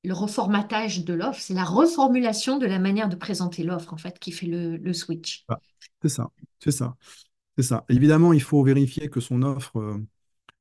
[0.05, 4.19] le reformatage de l'offre, c'est la reformulation de la manière de présenter l'offre, en fait,
[4.19, 5.49] qui fait le, le switch.
[5.49, 5.59] Ah,
[6.03, 6.97] c'est ça, c'est ça,
[7.57, 7.85] c'est ça.
[7.89, 9.99] Évidemment, il faut vérifier que son offre euh,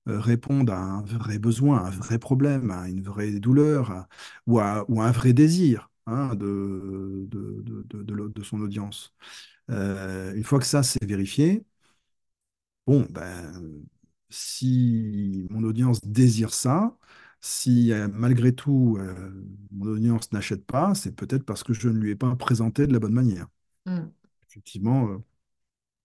[0.09, 4.09] euh, réponde à un vrai besoin, à un vrai problème, à une vraie douleur, à-
[4.47, 8.43] ou, à, ou à un vrai désir hein, de, de, de, de, de l'au- de
[8.43, 9.13] son audience.
[9.71, 11.63] Euh, une fois que ça c'est vérifié,
[12.87, 13.83] bon, ben,
[14.29, 16.97] si mon audience désire ça,
[17.41, 19.31] si euh, malgré tout euh,
[19.71, 22.93] mon audience n'achète pas, c'est peut-être parce que je ne lui ai pas présenté de
[22.93, 23.47] la bonne manière.
[23.85, 24.11] Mm.
[24.49, 25.17] Effectivement, euh,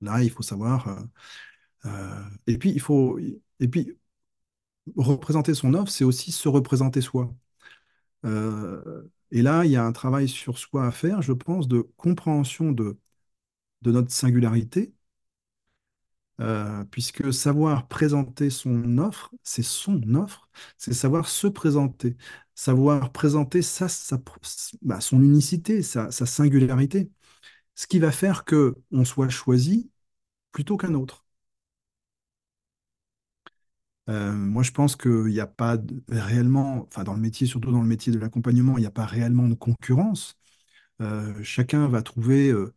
[0.01, 0.89] là, il faut savoir.
[0.89, 0.97] euh,
[1.87, 3.19] euh, et puis, il faut.
[3.61, 3.99] Et puis,
[4.97, 7.33] représenter son offre, c'est aussi se représenter soi.
[8.27, 11.83] Euh, et là, il y a un travail sur soi à faire, je pense, de
[11.99, 12.99] compréhension de,
[13.83, 14.95] de notre singularité
[16.91, 22.17] puisque savoir présenter son offre, c'est son offre, c'est savoir se présenter,
[22.55, 24.19] savoir présenter sa, sa-
[24.83, 27.11] bah, son unicité, sa, sa singularité,
[27.77, 29.89] ce qui va faire que on soit choisi
[30.53, 31.25] plutôt qu'un autre.
[34.09, 37.71] Euh, moi, je pense qu'il n'y a pas de- réellement, enfin dans le métier, surtout
[37.71, 40.37] dans le métier de l'accompagnement, il n'y a pas réellement de concurrence.
[41.03, 42.75] Euh, chacun va trouver euh,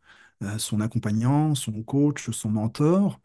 [0.59, 3.21] son accompagnant, son coach, son mentor,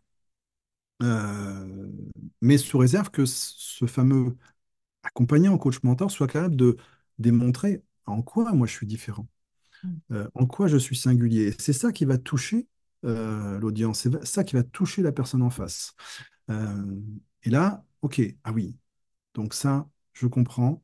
[2.41, 4.37] mais sous réserve que ce fameux
[5.05, 6.77] accompagné en coach mentor soit capable de
[7.19, 9.29] démontrer en quoi moi je suis différent,
[9.85, 10.03] Mm.
[10.13, 11.55] euh, en quoi je suis singulier.
[11.61, 12.69] C'est ça qui va toucher
[13.05, 15.95] euh, l'audience, c'est ça qui va toucher la personne en face.
[16.51, 16.97] Euh,
[17.43, 18.77] et là, ok, ah oui,
[19.35, 20.83] donc ça, je comprends,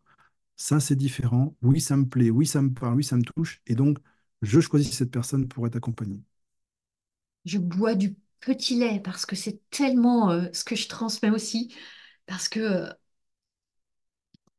[0.56, 3.62] ça c'est différent, oui, ça me plaît, oui, ça me parle, oui, ça me touche,
[3.66, 3.98] et donc
[4.42, 6.22] je choisis cette personne pour être accompagnée.
[7.44, 11.74] Je bois du petit lait parce que c'est tellement euh, ce que je transmets aussi,
[12.26, 12.88] parce que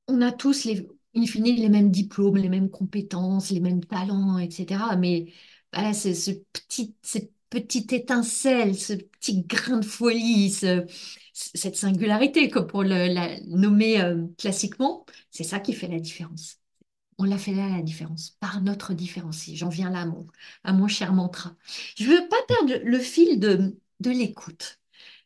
[0.07, 4.37] on a tous les, in fine, les mêmes diplômes, les mêmes compétences, les mêmes talents,
[4.37, 4.95] etc.
[4.97, 5.33] Mais
[5.73, 6.95] voilà, c'est ce petit,
[7.61, 10.85] petite étincelle, ce petit grain de folie, ce-
[11.33, 16.57] cette singularité, comme pour le- la nommer euh, classiquement, c'est ça qui fait la différence.
[17.17, 19.49] On l'a fait la différence, par notre différence.
[19.53, 20.05] J'en viens là
[20.63, 21.55] à mon, cher mantra.
[21.97, 24.79] Je veux pas perdre le fil de, de l'écoute,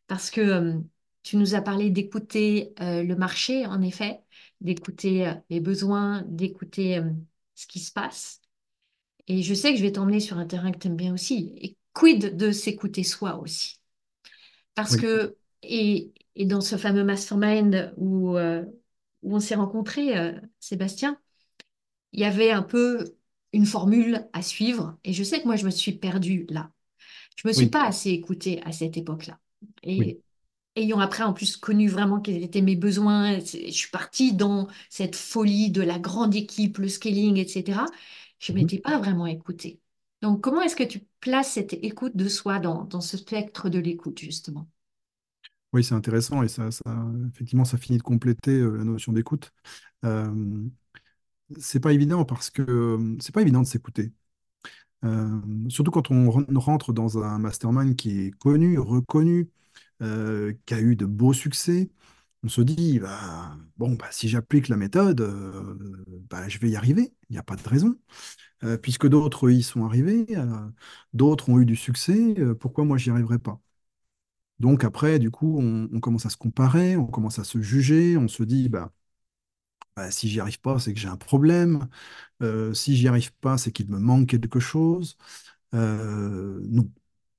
[0.08, 0.80] parce que euh,
[1.24, 4.22] tu nous as parlé d'écouter euh, le marché, en effet,
[4.62, 7.02] d'écouter les besoins, d'écouter
[7.56, 8.42] ce qui se passe.
[9.28, 11.78] Et je sais que je vais t'emmener sur un terrain que tu aimes bien aussi.
[11.99, 13.79] Quid de s'écouter soi aussi?
[14.75, 18.63] Parce Oui, que, et, et dans ce fameux mastermind où, euh,
[19.23, 21.19] où on s'est rencontrés, euh, Sébastien,
[22.13, 23.15] il y avait un peu
[23.53, 24.97] une formule à suivre.
[25.03, 26.71] Et je sais que moi, je me suis perdue là.
[27.38, 29.39] Je me suis oui, pas assez écoutée à cette époque-là.
[29.97, 30.13] oui.
[30.13, 30.21] Et
[30.77, 35.15] ayant après en plus connu vraiment quels étaient mes besoins, je suis partie dans cette
[35.17, 37.85] folie de la grande équipe, le scaling, etc.
[38.39, 38.69] Je Mhm.
[38.69, 39.81] m'étais pas vraiment écoutée.
[40.21, 44.19] Donc, comment est-ce que tu places cette écoute de soi dans, ce spectre de l'écoute,
[44.19, 44.67] justement?
[45.73, 46.67] Oui, c'est intéressant et ça,
[47.32, 49.51] effectivement, ça finit de compléter euh, la notion d'écoute.
[50.05, 50.67] Euh,
[51.60, 54.12] c'est pas évident parce que euh, c'est pas évident de s'écouter.
[55.05, 59.49] Euh, surtout quand on ren- rentre dans un mastermind qui est connu, reconnu,
[60.65, 61.89] qui a eu de beaux succès,
[62.43, 65.21] on se dit, bah, bon, bah, si j'applique la méthode,
[66.29, 67.13] bah, je vais y arriver.
[67.29, 67.95] Il n'y a pas de raison.
[68.63, 70.69] Euh, puisque d'autres y sont arrivés, euh,
[71.13, 73.62] d'autres ont eu du succès, euh, pourquoi moi j'y arriverai pas?
[74.60, 78.28] Donc après, du coup, on, commence à se comparer, on commence à se juger, on
[78.28, 78.91] se dit, bah,
[79.95, 81.88] bah, si j'y arrive pas, c'est que j'ai un problème.
[82.74, 85.17] Si j'y arrive pas, c'est qu'il me manque quelque chose.
[85.74, 86.89] Non,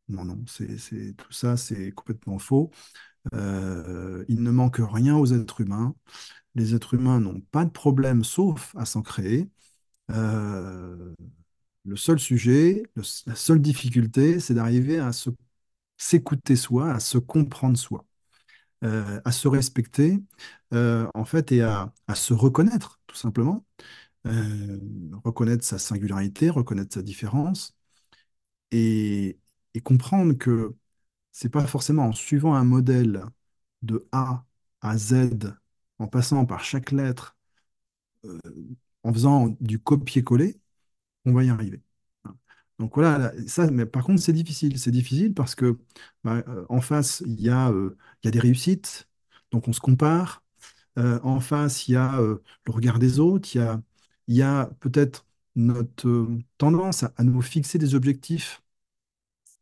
[0.09, 2.70] non, non, c'est, tout ça, c'est complètement faux.
[3.35, 5.94] Il ne manque rien aux êtres humains.
[6.54, 9.50] Les êtres humains n'ont pas de problème sauf à s'en créer.
[10.10, 11.14] Euh,
[11.84, 12.82] le seul sujet,
[13.26, 15.10] la seule difficulté, c'est d'arriver à
[15.98, 18.06] s'écouter soi, à se comprendre soi,
[18.84, 20.20] euh, à se respecter,
[20.74, 23.64] euh, en fait, et à, se reconnaître, tout simplement.
[25.24, 27.74] Reconnaître sa singularité, reconnaître sa différence
[28.70, 29.38] et,
[29.74, 30.74] et comprendre que
[31.32, 33.24] c'est pas forcément en suivant un modèle
[33.82, 34.44] de A
[34.82, 35.54] à Z,
[35.98, 37.36] en passant par chaque lettre,
[39.04, 40.60] en faisant du copier-coller,
[41.24, 41.82] qu'on va y arriver.
[42.78, 44.78] Donc voilà, là, ça, mais par contre, c'est difficile.
[44.78, 45.78] C'est difficile parce que
[46.24, 49.08] bah, euh, en face, il y a, euh, y a des réussites,
[49.52, 50.42] donc on se compare.
[50.98, 53.82] Euh, en face, il y a le regard des autres, il y a,
[54.28, 58.62] y a peut-être notre tendance à, nous fixer des objectifs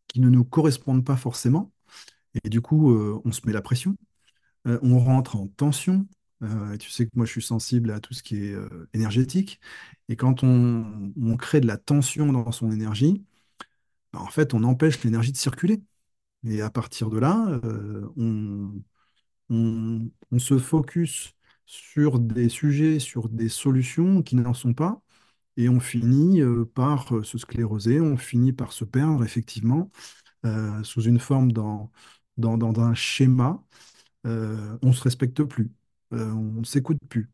[0.06, 1.72] qui ne nous correspondent pas forcément.
[2.44, 3.96] Et du coup, on se met la pression.
[4.66, 6.06] on rentre en tension.
[6.42, 9.60] Euh, tu sais que moi, je suis sensible à tout ce qui est euh, énergétique.
[10.08, 13.24] Et quand on, crée de la tension dans son énergie,
[14.12, 15.82] bah, en fait, on empêche l'énergie de circuler.
[16.44, 18.82] Et à partir de là, euh, on,
[20.38, 21.34] se focus
[21.66, 25.02] sur des sujets, sur des solutions qui n'en sont pas.
[25.56, 26.40] Et on finit
[26.74, 29.90] par se scléroser, on finit par se perdre, effectivement,
[30.84, 31.90] sous une forme dans,
[32.38, 33.62] dans, un schéma
[34.24, 35.70] on ne se respecte plus,
[36.12, 37.30] euh, on ne s'écoute plus.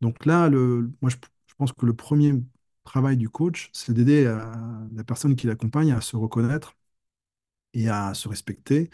[0.00, 1.16] Donc là, le, moi, je,
[1.58, 2.34] pense que le premier
[2.84, 6.74] travail du coach, c'est d'aider la personne qui l'accompagne à se reconnaître
[7.74, 8.90] et à se respecter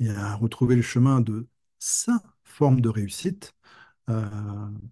[0.00, 3.54] et à retrouver le chemin de sa forme de réussite,
[4.10, 4.26] euh,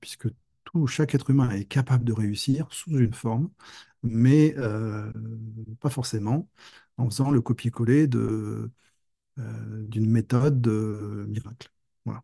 [0.00, 0.28] puisque
[0.64, 3.50] tout, chaque être humain est capable de réussir sous une forme,
[4.02, 5.12] mais euh,
[5.80, 6.48] pas forcément
[6.98, 8.70] en faisant le copier-coller d'une
[10.10, 10.66] méthode
[11.28, 11.70] miracle.
[12.04, 12.22] Voilà.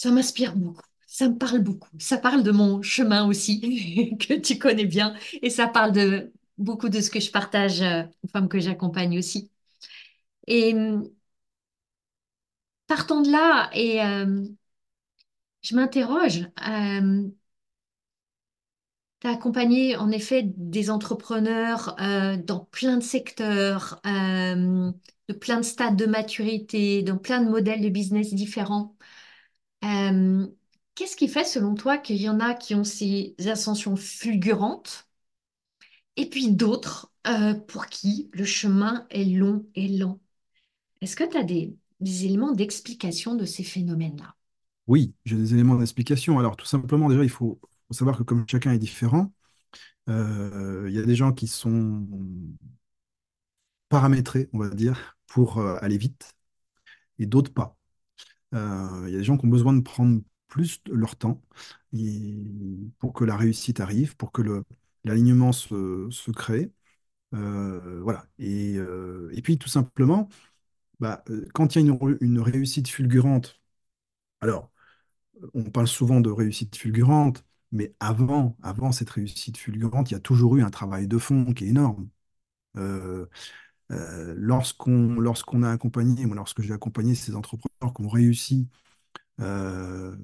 [0.00, 0.82] Ça m'inspire beaucoup.
[1.06, 1.90] Ça me parle beaucoup.
[1.98, 5.14] Ça parle de mon chemin aussi, que tu connais bien.
[5.42, 9.18] Et ça parle de beaucoup de ce que je partage euh, aux femmes que j'accompagne
[9.18, 9.50] aussi.
[10.48, 11.10] Et hum,
[12.86, 14.44] partant de là, et euh,
[15.62, 16.48] je m'interroge.
[16.68, 17.30] euh,
[19.20, 24.00] tu as accompagné en effet des entrepreneurs euh, dans plein de secteurs,
[25.28, 28.96] de plein de stades de maturité, dans plein de modèles de business différents.
[29.84, 30.46] Euh,
[30.94, 35.08] qu'est-ce qui fait, selon toi, qu'il y en a qui ont ces ascensions fulgurantes
[36.16, 40.20] et puis d'autres euh, pour qui le chemin est long et lent?
[41.00, 44.34] Est-ce que tu as des, éléments d'explication de ces phénomènes-là?
[44.86, 46.38] Oui, j'ai des éléments d'explication.
[46.38, 49.32] Alors, tout simplement, déjà, il faut, savoir que comme chacun est différent,
[50.08, 52.06] euh, il y a des gens qui sont
[53.88, 56.34] paramétrés, on va dire, pour aller vite,
[57.18, 57.79] et d'autres pas.
[58.54, 61.40] Euh, il y a des gens qui ont besoin de prendre plus de leur temps
[62.98, 64.42] pour que la réussite arrive, pour que
[65.04, 66.72] l'alignement se, se crée.
[67.34, 68.26] Euh, voilà.
[68.38, 70.28] Et, euh, et puis, tout simplement,
[71.00, 73.60] bah, quand il y a une, une réussite fulgurante,
[74.40, 74.70] alors,
[75.54, 80.20] on parle souvent de réussite fulgurante, mais avant, avant cette réussite fulgurante, il y a
[80.20, 82.08] toujours eu un travail de fond qui est énorme.
[84.36, 88.68] Lorsqu'on, lorsqu'on a accompagné, moi, lorsque j'ai accompagné ces entrepreneurs qui ont réussi
[89.40, 90.16] euh,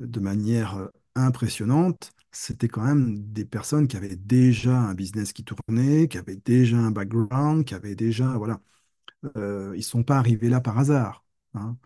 [0.00, 5.44] de manière euh, impressionnante, c'était quand même des personnes qui avaient déjà un business qui
[5.44, 8.60] tournait, qui avaient déjà un background, qui avaient déjà, voilà,
[9.38, 11.24] Euh, ils ne sont pas arrivés là par hasard.
[11.54, 11.76] hein.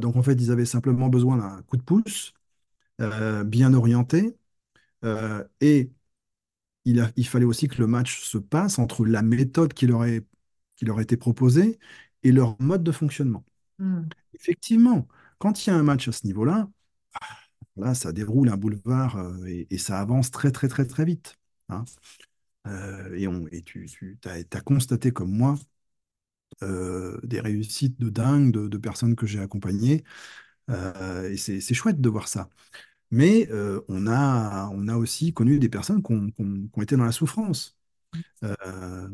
[0.00, 2.34] Donc en fait, ils avaient simplement besoin d'un coup de pouce
[3.46, 4.36] bien orienté.
[5.60, 5.90] et
[6.86, 10.24] il fallait aussi que le match se passe entre la méthode qui leur est,
[10.76, 11.78] qui leur a été proposée
[12.22, 13.44] et leur mode de fonctionnement.
[13.78, 14.02] Hmm.
[14.34, 15.08] Effectivement,
[15.38, 16.68] quand il y a un match à ce niveau-là,
[17.76, 21.36] là, ça déroule un boulevard euh, et, et ça avance très, très, très, très vite.
[21.68, 21.84] hein.
[22.66, 25.56] Euh, et on, et tu, tu as, constaté comme moi
[26.62, 30.04] euh, des réussites de dingue de, de personnes que j'ai accompagnées.
[30.68, 32.48] Et c'est chouette de voir ça.
[33.10, 33.48] Mais
[33.88, 37.76] on a, on a aussi connu des personnes qui ont, été dans la souffrance.
[38.42, 39.08] Euh,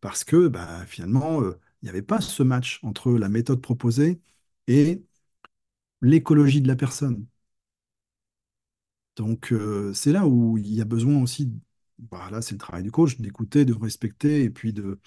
[0.00, 1.42] parce que bah, finalement,
[1.82, 4.20] il n'y avait pas ce match entre la méthode proposée
[4.66, 5.02] et
[6.02, 7.26] l'écologie de la personne.
[9.16, 11.52] Donc, euh, c'est là où il y a besoin aussi,
[11.98, 14.98] bah, là, c'est le travail du coach, d'écouter, de respecter et puis de,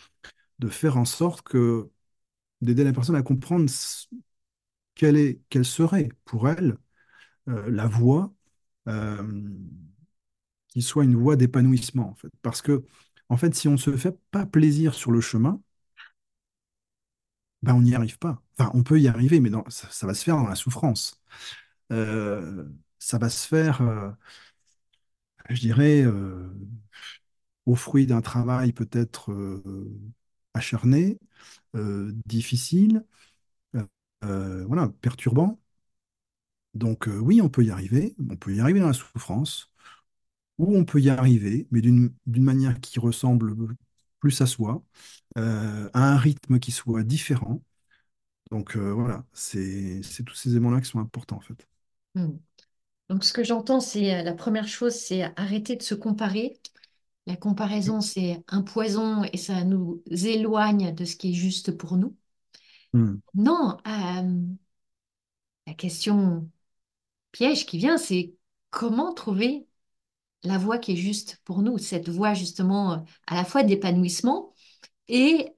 [0.59, 1.89] de faire en sorte que
[2.61, 3.69] d'aider la personne à comprendre
[4.95, 6.77] quelle est, quelle serait pour elle
[7.49, 8.33] euh, la voie
[8.89, 9.23] euh,
[10.67, 12.29] qui soit une voie d'épanouissement, en fait.
[12.41, 12.85] Parce que,
[13.29, 15.61] en fait, si on ne se fait pas plaisir sur le chemin,
[17.65, 18.41] ben, on n'y arrive pas.
[18.57, 21.21] Enfin, on peut y arriver, mais ça, va se faire dans la souffrance.
[21.91, 22.65] Euh,
[22.99, 24.11] ça va se faire, euh,
[25.49, 26.49] je dirais, euh,
[27.65, 29.33] au fruit d'un travail peut-être
[30.53, 31.19] acharné,
[32.25, 33.03] difficile,
[34.21, 35.59] voilà, perturbant.
[36.73, 39.71] Donc oui, on peut y arriver, on peut y arriver dans la souffrance,
[40.57, 43.55] ou on peut y arriver, mais d'une manière qui ressemble
[44.25, 44.81] plus à soi,
[45.37, 47.61] euh, à un rythme qui soit différent.
[48.49, 51.67] Donc euh, voilà, c'est tous ces éléments-là qui sont importants en fait.
[52.15, 52.37] Hmm.
[53.09, 56.57] Donc, ce que j'entends, c'est euh, la première chose, c'est arrêter de se comparer.
[57.27, 61.95] La comparaison, c'est un poison et ça nous éloigne de ce qui est juste pour
[61.95, 62.15] nous.
[62.93, 63.17] Hmm.
[63.35, 64.55] Non, euh,
[65.67, 66.49] la question
[67.31, 68.33] piège qui vient, c'est
[68.71, 69.64] comment trouver
[70.47, 74.53] la voie qui est juste pour nous, cette voie justement à la fois d'épanouissement
[75.09, 75.53] et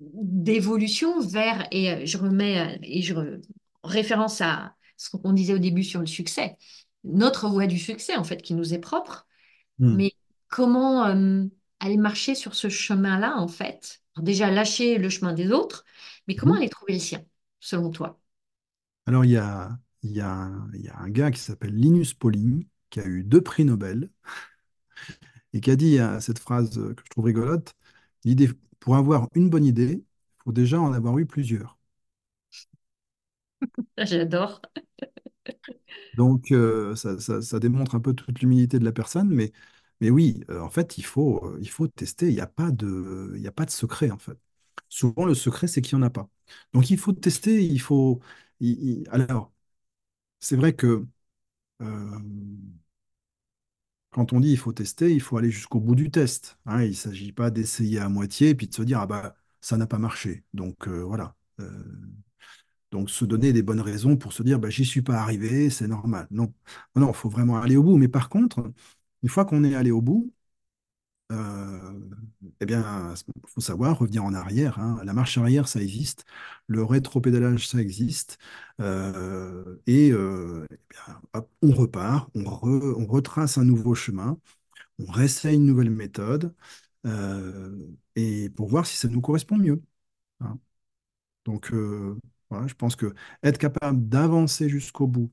[0.00, 3.42] d'évolution vers, et euh, je remets, euh, et je re-
[3.84, 6.56] référence à ce qu'on disait au début sur le succès,
[7.04, 9.26] notre voie du succès, en fait, qui nous est propre,
[9.78, 10.02] Hmm.
[10.02, 10.12] mais
[10.48, 11.44] comment euh,
[11.80, 14.02] aller marcher sur ce chemin-là, en fait?
[14.16, 15.84] Alors déjà, lâcher le chemin des autres,
[16.28, 16.58] mais comment Mhm.
[16.58, 17.24] aller trouver le sien,
[17.60, 18.20] selon toi?
[19.06, 23.00] Alors, il y a, y a, y a un gars qui s'appelle Linus Pauling, qui
[23.00, 24.10] a eu deux prix Nobel,
[25.52, 27.74] et qui a dit euh, cette phrase euh, que je trouve rigolote,
[28.24, 31.78] l'idée, pour avoir une bonne idée, il faut déjà en avoir eu plusieurs.
[34.04, 34.60] J'adore.
[36.14, 39.52] Donc, euh, ça, ça- ça démontre un peu toute l'humilité de la personne, mais,
[40.00, 42.28] mais oui, euh, en fait, il faut, euh, il faut tester.
[42.28, 44.38] Il n'y a pas de, il y a pas de secret, en fait.
[44.88, 46.28] Souvent, le secret, c'est qu'il n'y en a pas.
[46.74, 48.20] Donc, il faut tester, il faut...
[48.60, 49.52] il- il- Alors,
[50.40, 51.06] c'est vrai que
[54.12, 56.58] quand on dit il faut tester, il faut aller jusqu'au bout du test.
[56.66, 56.82] hein.
[56.84, 59.76] il ne s'agit pas d'essayer à moitié et puis de se dire, ah bah, ça
[59.78, 60.44] n'a pas marché.
[60.54, 61.36] Donc, euh, voilà.
[61.60, 61.70] Euh,
[62.90, 65.88] Donc, se donner des bonnes raisons pour se dire, bah, j'y suis pas arrivé, c'est
[65.88, 66.26] normal.
[66.30, 66.52] Non,
[66.94, 67.96] non, il faut vraiment aller au bout.
[67.96, 68.72] Mais par contre,
[69.22, 70.32] une fois qu'on est allé au bout,
[71.32, 71.92] euh,
[72.60, 74.78] eh bien, il faut savoir revenir en arrière.
[74.78, 75.00] hein.
[75.04, 76.24] La marche arrière, ça existe.
[76.68, 78.38] Le rétropédalage, ça existe.
[78.80, 81.20] Euh, et euh, eh bien,
[81.62, 84.38] on repart, on, re- on retrace un nouveau chemin,
[85.00, 86.54] on réessaye une nouvelle méthode,
[88.16, 89.82] et pour voir si ça nous correspond mieux.
[90.40, 90.58] hein.
[91.46, 91.72] Donc,
[92.50, 95.32] voilà, je pense que être capable d'avancer jusqu'au bout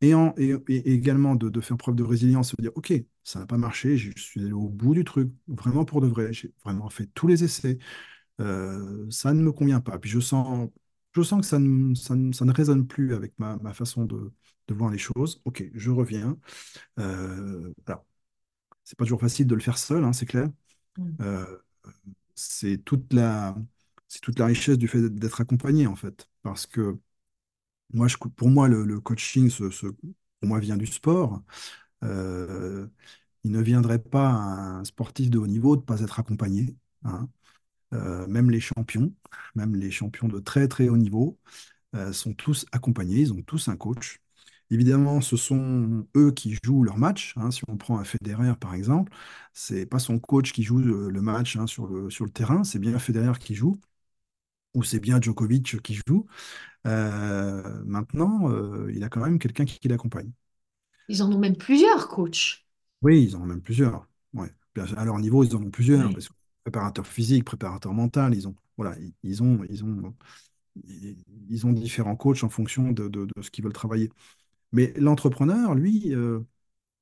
[0.00, 2.92] et, en- et- et également de, de faire preuve de résilience, se dire, OK,
[3.24, 6.32] ça n'a pas marché, je suis allé au bout du truc, vraiment pour de vrai,
[6.32, 7.78] j'ai vraiment fait tous les essais,
[8.40, 9.98] euh, ça ne me convient pas.
[9.98, 10.70] Puis je sens,
[11.14, 14.04] je sens que ça ne, ça ne, ça ne résonne plus avec ma, ma façon
[14.06, 14.32] de,
[14.68, 15.40] de voir les choses.
[15.46, 16.38] OK, je reviens.
[17.00, 18.04] Euh, alors,
[18.84, 20.48] c'est pas toujours facile de le faire seul, hein, c'est clair.
[20.98, 21.10] Mm.
[21.22, 21.58] Euh,
[22.34, 23.56] c'est toute la,
[24.08, 26.28] c'est toute la richesse du fait d'être accompagné, en fait.
[26.42, 26.98] Parce que
[27.92, 29.50] moi, pour moi, le, coaching,
[30.42, 31.42] moi, vient du sport.
[32.04, 32.88] Euh,
[33.44, 34.34] il ne viendrait pas à
[34.80, 36.76] un sportif de haut niveau de ne pas être accompagné.
[37.04, 37.28] hein.
[37.94, 39.12] Euh, même les champions,
[39.56, 41.38] même les champions de très très haut niveau,
[41.96, 44.20] euh, sont tous accompagnés, ils ont tous un coach.
[44.70, 47.34] Évidemment, ce sont eux qui jouent leur match.
[47.38, 47.50] hein.
[47.52, 49.12] Si on prend un Federer, par exemple,
[49.54, 52.64] c'est pas son coach qui joue le, le match hein, sur le, sur le terrain,
[52.64, 53.76] c'est bien Federer qui joue,
[54.74, 56.26] ou c'est bien Djokovic qui joue.
[56.86, 60.32] Euh, maintenant, euh, il a quand même quelqu'un qui, qui l'accompagne.
[61.08, 62.64] Ils en ont même plusieurs, coach.
[63.02, 64.08] Oui, ils en ont même plusieurs.
[64.32, 64.50] Ouais.
[64.96, 66.12] À leur niveau, ils en ont plusieurs.
[66.12, 66.34] Parce que
[66.64, 70.14] préparateur physique, préparateur mental, ils ont, voilà, ils ils ont, ils ont,
[71.48, 74.10] ils ont différents coachs en fonction de, de- de ce qu'ils veulent travailler.
[74.72, 76.40] Mais l'entrepreneur, lui, euh,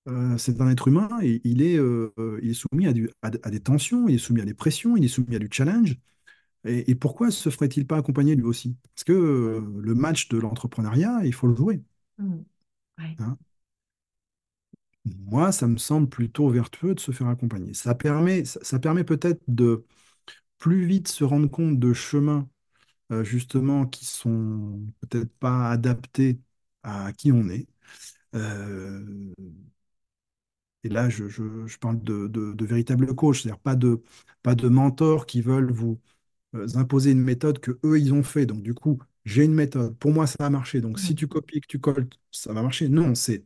[0.08, 2.12] euh, c'est un être humain et il est, euh,
[2.42, 4.54] il est soumis à, du- à d- à des tensions, il est soumis à des
[4.54, 5.96] pressions, il est soumis à du challenge.
[6.64, 8.76] Et, et pourquoi se ferait-il pas accompagner lui aussi?
[8.94, 11.82] Parce que euh, le match de l'entrepreneuriat, il faut le jouer.
[12.18, 12.44] Mm.
[12.98, 13.18] Ouais.
[13.18, 13.38] hein?
[15.04, 17.74] Moi, ça me semble plutôt vertueux de se faire accompagner.
[17.74, 19.84] Ça permet, ça, ça permet peut-être de
[20.58, 22.48] plus vite se rendre compte de chemins,
[23.12, 26.40] euh, justement, qui sont peut-être pas adaptés
[26.84, 27.68] à qui on est.
[28.36, 29.32] Euh,
[30.84, 34.02] et là, je, je- je parle de, de, de véritables coachs, c'est-à-dire pas de,
[34.42, 36.00] pas de mentors qui veulent vous
[36.74, 38.46] imposer une méthode que eux, ils ont fait.
[38.46, 39.96] Donc, du coup, j'ai une méthode.
[39.98, 40.80] Pour moi, ça a marché.
[40.80, 42.88] Donc, si tu copies, que tu colles, ça va marcher.
[42.88, 43.44] Non, c'est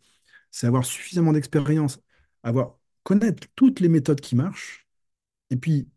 [0.50, 2.00] c'est avoir suffisamment d'expérience,
[2.42, 4.86] avoir connaître toutes les méthodes qui marchent,
[5.50, 5.88] et puis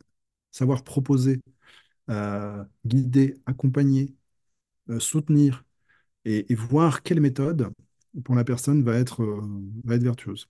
[0.52, 1.42] savoir proposer,
[2.10, 4.16] euh, guider, accompagner,
[4.90, 5.64] euh, soutenir,
[6.26, 7.70] et, et voir quelle méthode
[8.26, 9.42] pour la personne va être, euh,
[9.86, 10.50] va être vertueuse.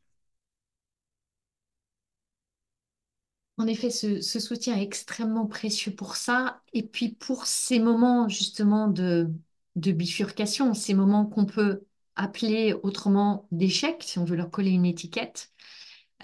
[3.61, 6.61] En effet, ce, ce soutien est extrêmement précieux pour ça.
[6.73, 9.29] Et puis pour ces moments justement de,
[9.75, 11.83] de bifurcation, ces moments qu'on peut
[12.15, 15.51] appeler autrement d'échecs, si on veut leur coller une étiquette,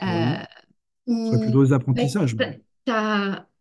[0.02, 0.06] euh,
[1.06, 2.36] Oui, ce serait plutôt où des apprentissages.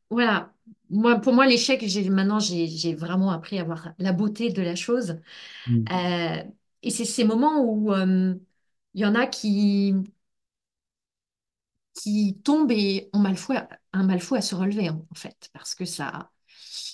[0.08, 0.54] voilà,
[0.88, 5.18] moi, pour moi, l'échec, maintenant, j'ai, vraiment appris à voir la beauté de la chose.
[5.66, 5.84] Mm.
[5.92, 6.42] Euh,
[6.82, 8.34] et c'est ces moments où euh,
[8.94, 9.94] il y en a qui
[11.96, 15.16] qui tombent et ont mal fou à- un mal fou à se relever, en, en
[15.16, 16.32] fait, parce que ça,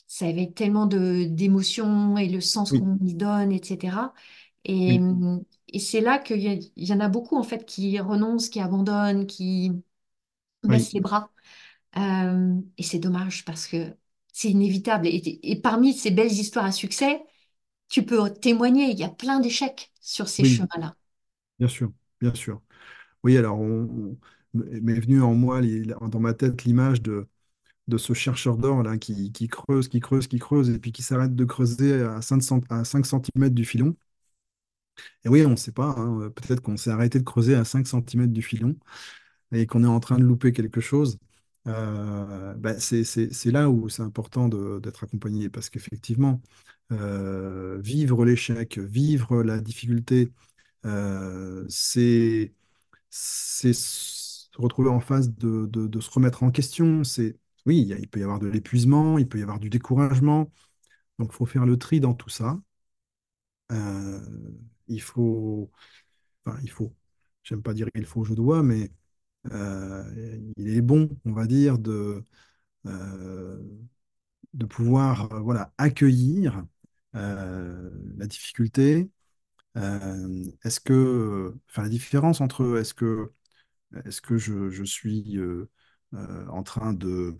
[0.07, 4.15] ça éveille tellement de d'émotions et le sens Oui, qu'on y donne, etc.
[4.65, 5.23] Et, oui,
[5.69, 9.27] et c'est là qu'il y, y en a beaucoup, en fait, qui renoncent, qui abandonnent,
[9.27, 9.73] qui
[10.69, 11.33] oui, baissent les bras.
[11.99, 13.97] Euh, et c'est dommage parce que
[14.33, 15.07] c'est inévitable.
[15.09, 17.23] Et, et parmi ces belles histoires à succès,
[17.91, 20.97] tu peux témoigner, il y a plein d'échecs sur ces chemins-là.
[21.59, 22.61] bien sûr, bien sûr.
[23.25, 24.19] Oui, alors, on-
[24.55, 25.61] m'est venu en moi,
[26.11, 27.27] dans ma tête, l'image de,
[27.89, 31.03] de ce chercheur d'or là qui, qui creuse, qui creuse, qui creuse, et puis qui
[31.03, 33.97] s'arrête de creuser à 5, cent- à 5 cm du filon.
[35.25, 37.87] Et oui, on ne sait pas, hein, peut-être qu'on s'est arrêté de creuser à 5
[37.87, 38.77] cm du filon
[39.53, 41.19] et qu'on est en train de louper quelque chose.
[41.69, 46.41] Euh, bah, c'est là où c'est important d'être accompagné parce qu'effectivement,
[46.93, 50.31] euh, vivre l'échec, vivre la difficulté,
[50.87, 52.53] euh, c'est
[54.55, 57.05] se retrouver en phase de, se remettre en question.
[57.05, 60.51] C'est, oui, il peut y avoir de l'épuisement, il peut y avoir du découragement.
[61.19, 62.61] Donc, il faut faire le tri dans tout ça.
[63.73, 64.21] Euh,
[64.89, 65.71] il faut,
[66.45, 66.95] enfin, il faut,
[67.45, 68.93] j'aime pas dire il faut, je dois, mais
[69.53, 70.05] euh,
[70.57, 72.25] il est bon, on va dire, de,
[72.87, 73.63] euh,
[74.55, 76.65] de pouvoir voilà, accueillir
[77.15, 79.11] la difficulté.
[79.77, 83.33] Est-ce que, enfin, la différence entre est-ce que
[84.05, 85.69] Est-ce que je, suis euh,
[86.15, 87.39] euh, en train de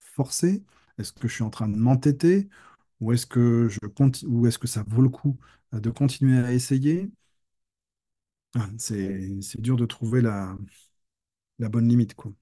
[0.00, 0.64] forcer?
[0.98, 2.48] Est-ce que je suis en train de m'entêter?
[3.00, 3.68] Ou est-ce que
[4.46, 5.38] est-ce que ça vaut le coup
[5.74, 7.10] euh, de continuer à essayer?
[8.54, 10.56] Ah, c'est, dur de trouver la,
[11.58, 12.32] bonne limite, quoi.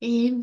[0.00, 0.34] Et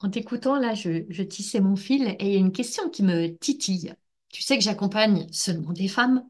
[0.00, 3.02] en t'écoutant, là, je, je tissais mon fil et il y a une question qui
[3.02, 3.94] me titille.
[4.30, 6.28] Tu sais que j'accompagne seulement des femmes.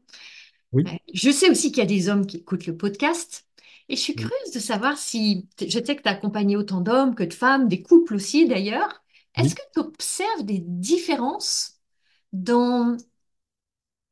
[0.75, 0.93] Oui.
[1.13, 3.47] Je sais aussi qu'il y a des hommes qui écoutent le podcast.
[3.89, 6.81] Et je suis oui, curieuse de savoir si, je sais que tu as accompagné autant
[6.81, 9.03] d'hommes que de femmes, des couples aussi d'ailleurs.
[9.35, 11.79] Est-ce que tu observes des différences
[12.33, 12.97] dans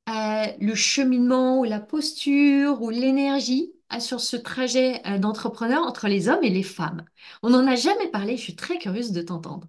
[0.10, 6.08] euh, le cheminement ou la posture ou l'énergie euh, sur ce trajet euh, d'entrepreneur entre
[6.08, 7.06] les hommes et les femmes?
[7.42, 9.68] On n'en a jamais parlé, je suis très curieuse de t'entendre.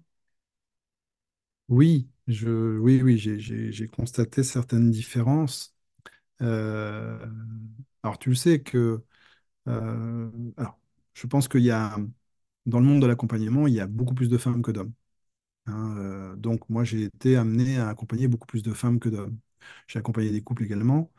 [1.69, 5.74] Oui, je, oui, oui, j'ai constaté certaines différences.
[6.41, 7.25] Euh,
[8.03, 9.03] alors, tu le sais que,
[9.69, 10.79] euh, alors,
[11.13, 11.97] je pense qu'il y a,
[12.67, 14.93] dans le monde de l'accompagnement, il y a beaucoup plus de femmes que d'hommes.
[15.67, 15.95] hein.
[15.99, 19.39] Euh, donc, moi, j'ai été amené à accompagner beaucoup plus de femmes que d'hommes.
[19.87, 21.11] J'ai accompagné des couples également.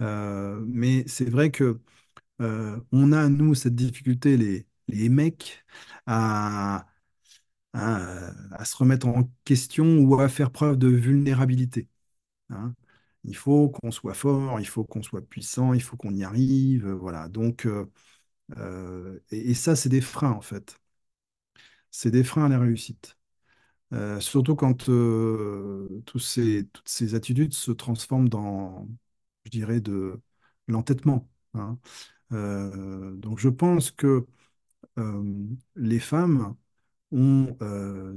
[0.00, 1.80] Mais c'est vrai que
[2.42, 5.64] euh, on a, nous, cette difficulté, les, les mecs,
[6.06, 6.86] à,
[7.72, 11.88] à, à se remettre en question ou à faire preuve de vulnérabilité.
[12.50, 12.74] hein.
[13.24, 16.86] Il faut qu'on soit fort, il faut qu'on soit puissant, il faut qu'on y arrive.
[16.86, 17.28] euh, Voilà.
[17.28, 17.86] Donc, euh,
[18.58, 20.76] euh, et, ça, c'est des freins, en fait.
[21.90, 23.16] C'est des freins à la réussite.
[24.20, 24.88] Surtout quand
[26.18, 28.88] ces, toutes ces attitudes se transforment dans,
[29.44, 30.20] je dirais, de
[30.68, 31.28] l'entêtement.
[31.54, 31.78] hein.
[32.30, 34.26] Donc je pense que
[35.76, 36.56] les femmes
[37.12, 37.56] ont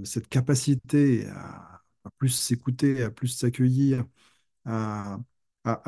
[0.05, 1.81] cette capacité à
[2.17, 4.05] plus s'écouter, à plus s'accueillir,
[4.65, 5.19] à,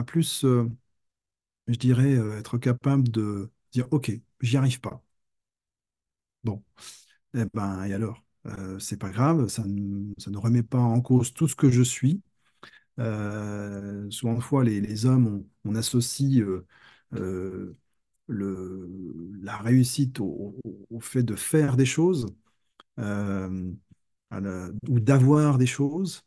[0.04, 0.70] plus, euh,
[1.68, 4.12] je dirais, euh, être capable de dire, OK,
[4.42, 5.04] j'y arrive pas.
[6.44, 6.64] Bon,
[7.36, 8.24] eh ben, et alors?
[8.48, 11.70] Euh, c'est pas grave, ça ne, ça ne remet pas en cause tout ce que
[11.72, 12.22] je suis.
[14.12, 16.44] Souvent fois, les, les hommes, on, associe
[18.28, 18.90] le,
[19.42, 22.28] la réussite au, au- fait de faire des choses
[24.90, 26.24] ou d'avoir des choses,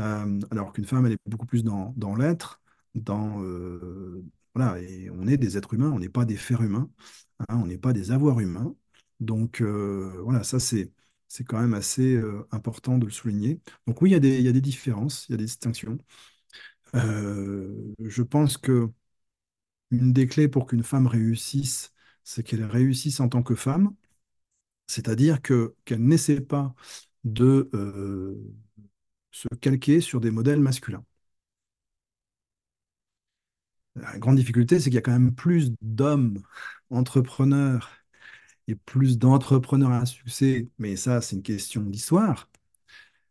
[0.00, 2.60] euh, alors qu'une femme, elle est beaucoup plus dans, l'être,
[2.94, 4.22] dans euh,
[4.54, 6.90] voilà, et on est des êtres humains, on n'est pas des fers humains,
[7.48, 8.74] hein, on n'est pas des avoirs humains.
[9.20, 10.92] Donc euh, voilà, ça c'est
[11.28, 12.20] c'est quand même assez
[12.52, 13.60] important de le souligner.
[13.86, 15.98] Donc oui, il y a des, y a des différences, il y a des distinctions.
[16.94, 18.90] Je pense que
[19.90, 21.92] une des clés pour qu'une femme réussisse,
[22.24, 23.94] c'est qu'elle réussisse en tant que femme,
[24.86, 26.74] c'est-à-dire que qu'elle n'essaie pas
[27.24, 27.70] de
[29.30, 31.04] se calquer sur des modèles masculins.
[33.94, 36.42] La grande difficulté, c'est qu'il y a quand même plus d'hommes
[36.90, 37.90] entrepreneurs
[38.68, 42.50] et plus d'entrepreneurs à succès, mais ça, c'est une question d'histoire.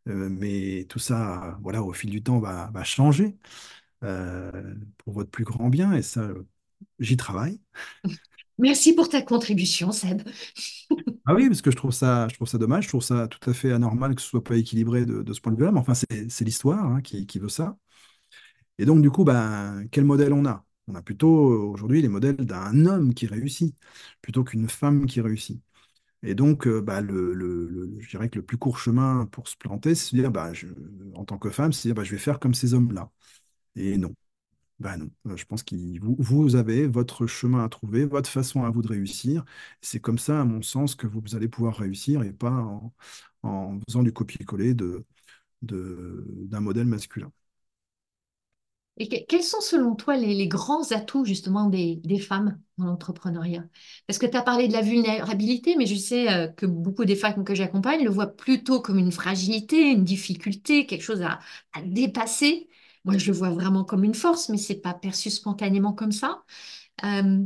[0.08, 3.38] Euh, mais tout ça, voilà, au fil du temps, va, changer
[4.04, 6.30] euh, pour votre plus grand bien, et ça,
[7.00, 7.60] j'y travaille.
[8.58, 10.22] Merci pour ta contribution, Seb.
[11.28, 13.50] Ah oui, parce que je trouve ça, je trouve ça dommage, je trouve ça tout
[13.50, 15.94] à fait anormal que ce soit pas équilibré de, ce point de vue-là, mais enfin,
[15.96, 17.78] c'est l'histoire hein, qui, veut ça.
[18.78, 20.66] Et donc, du coup, ben, quel modèle on a?
[20.88, 21.28] On a plutôt
[21.72, 23.76] aujourd'hui les modèles d'un homme qui réussit,
[24.22, 25.62] plutôt qu'une femme qui réussit.
[26.24, 26.82] Et donc, euh,
[27.36, 30.32] le- je dirais que le plus court chemin pour se planter, c'est de se dire,
[30.54, 30.68] je-
[31.16, 33.12] en tant que femme, c'est de dire, bah, je vais faire comme ces hommes-là.
[33.76, 34.14] Et non.
[34.80, 38.64] Ben non, Euh, je pense que vous, vous avez votre chemin à trouver, votre façon
[38.64, 39.46] à vous de réussir.
[39.82, 42.52] C'est comme ça, à mon sens, que vous allez pouvoir réussir et pas
[43.44, 45.06] en, faisant du copier-coller de,
[45.62, 47.32] d'un modèle masculin.
[48.98, 52.86] Et que- quels sont selon toi les, les grands atouts justement des, des femmes dans
[52.86, 53.66] l'entrepreneuriat?
[54.08, 57.16] Parce que tu as parlé de la vulnérabilité, mais je sais euh, que beaucoup des
[57.18, 61.40] femmes que j'accompagne le voient plutôt comme une fragilité, une difficulté, quelque chose à,
[61.74, 62.70] à dépasser.
[63.06, 66.44] Moi, je le vois vraiment comme une force, mais c'est pas perçu spontanément comme ça.
[67.06, 67.46] Euh,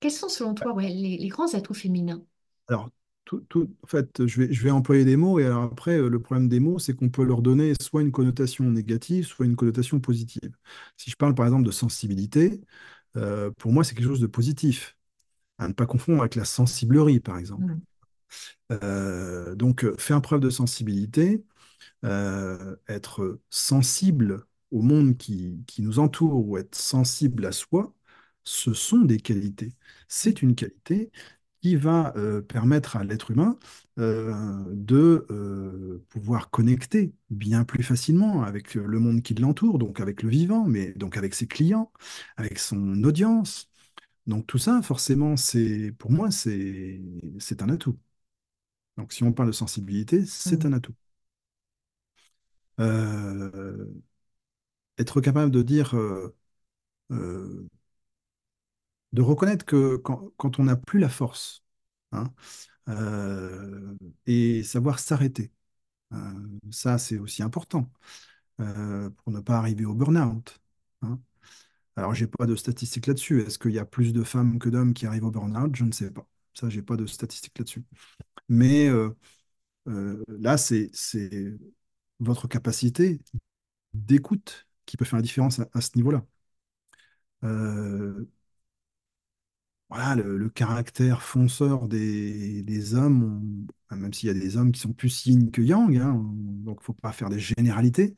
[0.00, 2.24] quels sont selon toi ouais, les, les grands atouts féminins?
[2.68, 2.90] Alors,
[3.24, 6.08] tout, tout- en fait, je vais, je vais employer des mots, et alors après, euh,
[6.08, 9.56] le problème des mots, c'est qu'on peut leur donner soit une connotation négative, soit une
[9.56, 10.52] connotation positive.
[10.96, 12.60] Si je parle par exemple de sensibilité,
[13.16, 14.96] euh, pour moi, c'est quelque chose de positif,
[15.58, 17.72] à ne pas confondre avec la sensiblerie, par exemple.
[17.72, 17.80] Mm.
[18.72, 21.44] Euh, donc, faire preuve de sensibilité,
[22.04, 27.94] euh, être sensible au monde qui, qui nous entoure ou être sensible à soi,
[28.44, 29.72] ce sont des qualités.
[30.08, 31.10] C'est une qualité
[31.62, 33.58] qui va euh, permettre à l'être humain
[33.98, 34.32] euh,
[34.72, 40.30] de euh, pouvoir connecter bien plus facilement avec le monde qui l'entoure, donc avec le
[40.30, 41.92] vivant, mais donc avec ses clients,
[42.36, 43.70] avec son audience.
[44.26, 47.98] Donc tout ça, forcément, c'est pour moi, c'est un atout.
[48.96, 50.74] Donc si on parle de sensibilité, c'est un Mm.
[50.74, 50.94] atout.
[55.00, 56.36] Être capable de dire, euh,
[57.12, 57.68] euh,
[59.12, 61.64] de reconnaître que quand, quand on n'a plus la force,
[62.12, 62.24] hein,
[62.88, 63.96] euh,
[64.26, 65.52] et savoir s'arrêter.
[66.14, 66.16] Euh,
[66.72, 67.90] ça, c'est aussi important
[68.58, 70.60] pour ne pas arriver au burn-out.
[71.02, 71.20] hein.
[71.96, 73.42] Alors, j'ai pas de statistiques là-dessus.
[73.42, 75.74] Est-ce qu'il y a plus de femmes que d'hommes qui arrivent au burn-out?
[75.76, 76.26] Je ne sais pas.
[76.54, 77.84] Ça, j'ai pas de statistiques là-dessus.
[78.48, 78.88] Mais
[79.86, 80.90] là, c'est
[82.20, 83.20] votre capacité
[83.94, 86.24] d'écoute qui peut faire la différence à, ce niveau-là.
[87.44, 88.26] Euh,
[89.88, 95.26] voilà, le, caractère fonceur des, hommes, même s'il y a des hommes qui sont plus
[95.26, 98.14] yin que yang, hein, donc il ne faut pas faire des généralités,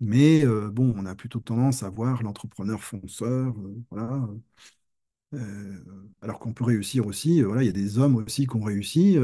[0.00, 4.28] mais euh, bon, on a plutôt tendance à voir l'entrepreneur fonceur, euh, voilà,
[6.22, 9.18] alors qu'on peut réussir aussi, voilà, il y a des hommes aussi qui ont réussi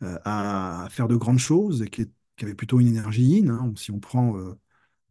[0.00, 2.06] à faire de grandes choses et qui,
[2.36, 3.72] qui avaient plutôt une énergie yin, hein.
[3.76, 4.36] Si on prend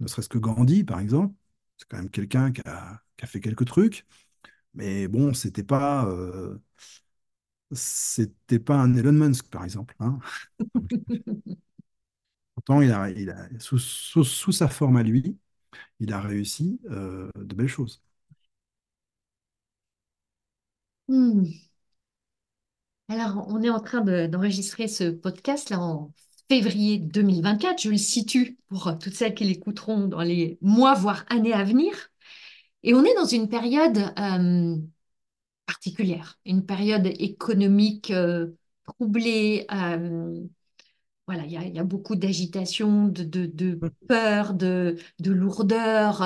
[0.02, 1.36] ne serait-ce que Gandhi, par exemple,
[1.78, 4.06] c'est quand même quelqu'un qui a, qui a fait quelques trucs.
[4.76, 6.58] Mais bon, c'était pas, euh,
[7.74, 9.95] c'était pas un Elon Musk, par exemple.
[9.99, 10.20] hein.
[12.56, 15.38] Pourtant, il a, il a, sous, sous- sous sa forme à lui,
[15.99, 18.04] il a réussi euh, de belles choses.
[21.08, 21.45] Hmm.
[23.10, 26.12] Alors, on est en train de- d'enregistrer ce podcast là en
[26.52, 27.82] février 2024.
[27.82, 31.93] Je le situe pour toutes celles qui l'écouteront dans les mois, voire années à venir.
[32.84, 34.76] Et on est dans une période euh,
[35.66, 38.47] particulière, une période économique euh,
[38.84, 39.66] troublée.
[39.72, 40.41] euh,
[41.26, 43.80] voilà, il y a, il y a beaucoup d'agitation, de, de, de
[44.10, 46.22] peur, de, de lourdeur.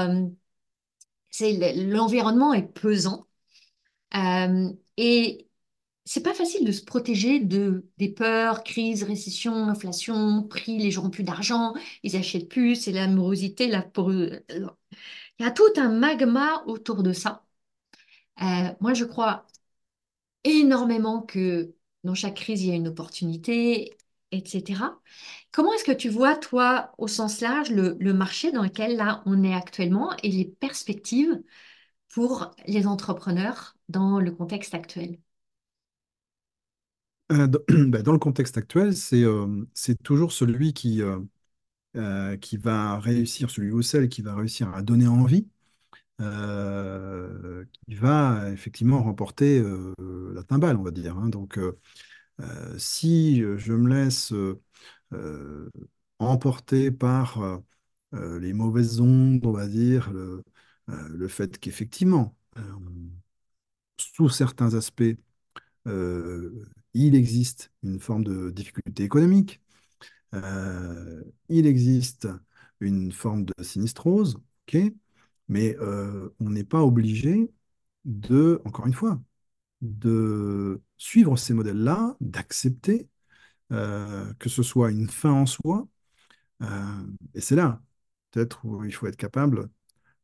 [1.30, 3.28] c'est, l'environnement est pesant.
[4.98, 5.48] Et
[6.06, 11.06] c'est pas facile de se protéger de, des peurs, crise, récession, inflation, prix, les gens
[11.06, 14.42] ont plus d'argent, ils achètent plus, c'est l'amorosité, la poreux-
[15.40, 17.46] Il y a tout un magma autour de ça.
[18.42, 18.46] Euh,
[18.82, 19.46] moi, je crois
[20.44, 23.98] énormément que dans chaque crise, il y a une opportunité,
[24.32, 25.00] etc.
[25.52, 29.24] Comment est-ce que tu vois, toi, au sens large, le, le marché dans lequel là
[29.26, 31.42] on est actuellement et les perspectives
[32.10, 35.20] pour les entrepreneurs dans le contexte actuel?
[37.32, 37.60] Euh, dans,
[37.90, 39.66] bah, dans le contexte actuel, c'est euh,
[40.04, 41.02] toujours celui qui,
[41.98, 45.48] euh, qui va réussir, celui ou celle qui va réussir à donner envie,
[47.88, 49.62] qui va effectivement remporter
[50.34, 51.18] la timbale, on va dire.
[51.18, 51.30] hein.
[51.30, 51.60] Donc,
[52.78, 54.34] si je me laisse
[56.20, 57.62] emporté par
[58.14, 60.44] les mauvaises ondes, on va dire, le,
[60.88, 62.36] le fait qu'effectivement,
[63.98, 65.18] sous certains aspects,
[66.96, 69.62] il existe une forme de difficulté économique,
[70.36, 72.28] euh, il existe
[72.82, 74.38] une forme de sinistrose,
[75.48, 77.52] mais euh, on n'est pas obligé
[78.06, 79.22] de, encore une fois,
[79.82, 83.10] de suivre ces modèles-là, d'accepter
[83.74, 85.88] euh, que ce soit une fin en soi
[87.34, 87.82] et c'est là,
[88.32, 89.70] peut-être, où il faut être capable,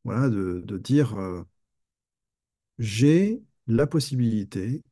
[0.04, 1.16] voilà, de, dire,
[2.80, 4.84] j'ai la possibilité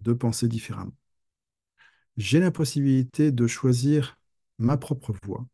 [0.00, 0.94] de penser différemment.
[2.16, 4.18] J'ai la possibilité de choisir
[4.58, 5.46] ma propre voie.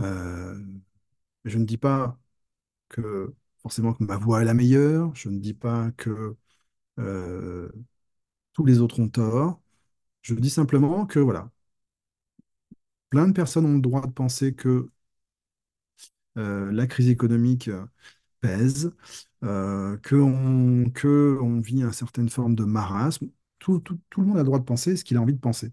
[0.00, 0.62] Euh,
[1.44, 2.18] je ne dis pas
[2.90, 5.14] que forcément que ma voie est la meilleure.
[5.16, 6.36] Je ne dis pas que
[7.00, 7.70] euh,
[8.54, 9.60] tous les autres ont tort.
[10.22, 11.50] Je dis simplement que voilà,
[13.10, 14.90] plein de personnes ont le droit de penser que
[16.38, 17.70] euh, la crise économique
[18.40, 18.92] pèse,
[19.44, 20.16] euh, que
[21.60, 23.28] vit une certaine forme de marasme.
[23.64, 23.82] Tout,
[24.18, 25.72] le monde a le droit de penser ce qu'il a envie de penser.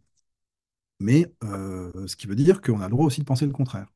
[1.00, 3.92] Mais euh, ce qui veut dire qu'on a le droit aussi de penser le contraire.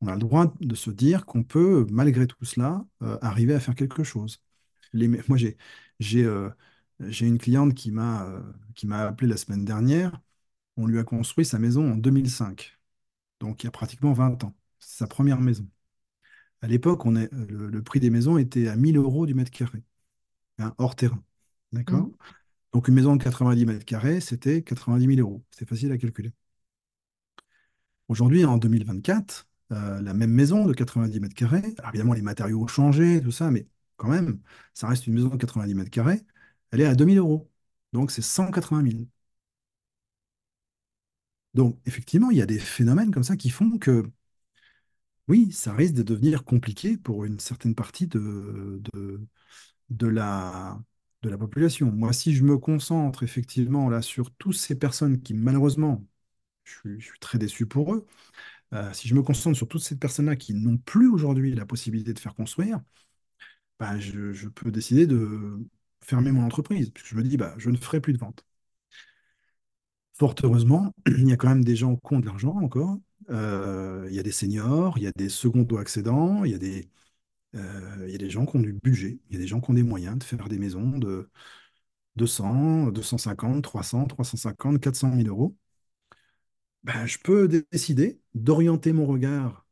[0.00, 3.60] On a le droit de se dire qu'on peut, malgré tout cela, euh, arriver à
[3.60, 4.42] faire quelque chose.
[4.94, 5.38] Moi,
[6.14, 6.50] euh,
[7.00, 8.40] j'ai une cliente qui m'a
[8.92, 10.18] appelé la semaine dernière.
[10.78, 12.78] On lui a construit sa maison en 2005,
[13.40, 14.54] donc il y a pratiquement 20 ans.
[14.78, 15.68] C'est sa première maison.
[16.62, 19.82] À l'époque, le, prix des maisons était à 1000 euros du mètre carré,
[20.58, 21.22] hein, hors terrain.
[21.72, 22.06] D'accord?
[22.06, 22.14] Mhm.
[22.74, 25.42] Donc une maison de 90 mètres carrés, c'était 90 000 euros.
[25.50, 26.32] C'est facile à calculer.
[28.08, 32.62] Aujourd'hui, en 2024, euh, la même maison de 90 mètres carrés, alors évidemment, les matériaux
[32.62, 33.66] ont changé, tout ça, mais
[33.96, 34.40] quand même,
[34.74, 36.22] ça reste une maison de 90 mètres carrés,
[36.70, 37.50] elle est à 2000 euros.
[37.92, 39.08] Donc c'est 180 000.
[41.54, 44.04] Donc effectivement, il y a des phénomènes comme ça qui font que,
[45.28, 49.20] oui, ça risque de devenir compliqué pour une certaine partie de, de,
[49.90, 50.80] de la,
[51.22, 51.90] de la population.
[51.92, 56.04] Moi, si je me concentre effectivement là sur toutes ces personnes qui, malheureusement,
[56.64, 58.06] je suis, très déçu pour eux,
[58.74, 62.14] euh, si je me concentre sur toutes ces personnes-là qui n'ont plus aujourd'hui la possibilité
[62.14, 62.80] de faire construire,
[63.78, 65.58] bah, je, peux décider de
[66.00, 68.44] fermer mon entreprise, puisque je me dis, bah, je ne ferai plus de vente.
[70.14, 72.98] Fort heureusement, il y a quand même des gens qui ont de l'argent encore.
[73.30, 76.88] Euh, il y a des seniors, il y a des secondo-accédants, il y a des,
[77.54, 79.70] il y a des gens qui ont du budget, il y a des gens qui
[79.70, 81.30] ont des moyens de faire des maisons de
[82.16, 85.56] 200, 250, 300, 350, 400 000 euros.
[86.84, 89.66] Ben, je peux décider d'orienter mon regard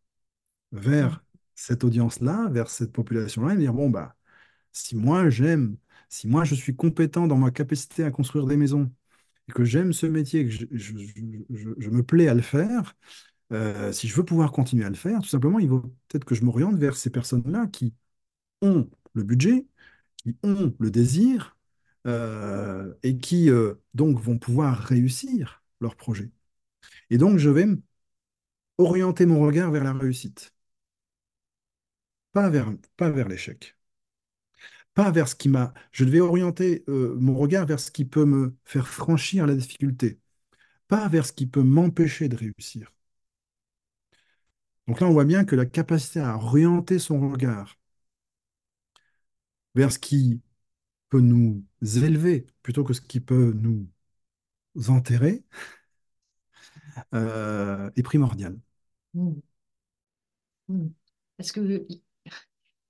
[0.73, 1.25] vers
[1.55, 4.17] cette audience-là, vers cette population-là, et me dire, bon, bah,
[4.73, 5.77] si moi j'aime,
[6.11, 8.93] si moi je suis compétent dans ma capacité à construire des maisons,
[9.49, 12.43] et que j'aime ce métier, que je, je- je- je- je me plais à le
[12.43, 12.97] faire,
[13.53, 16.35] euh, si je veux pouvoir continuer à le faire, tout simplement, il vaut peut-être que
[16.35, 17.95] je m'oriente vers ces personnes-là qui
[18.63, 19.67] ont le budget,
[20.19, 21.57] qui ont le désir,
[22.07, 26.31] euh, et qui euh, donc vont pouvoir réussir leur projet.
[27.11, 27.67] Et donc, je vais
[28.79, 30.53] orienter mon regard vers la réussite,
[32.33, 33.77] pas vers, l'échec.
[34.95, 35.73] pas vers ce qui m'a.
[35.93, 40.21] Je devais orienter mon regard vers ce qui peut me faire franchir la difficulté,
[40.89, 42.93] pas vers ce qui peut m'empêcher de réussir.
[44.91, 47.79] Donc là, on voit bien que la capacité à orienter son regard
[49.75, 50.41] vers ce qui
[51.11, 53.89] peut nous élever plutôt que ce qui peut nous
[54.89, 55.45] enterrer
[57.15, 58.59] euh, est primordiale.
[59.15, 59.41] Mhm.
[60.69, 60.93] Mhm.
[61.37, 61.87] Parce que,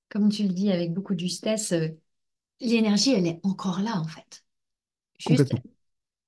[0.08, 1.88] comme tu le dis avec beaucoup de justesse, euh,
[2.60, 4.44] l'énergie, elle est encore là, en fait.
[5.18, 5.54] Juste,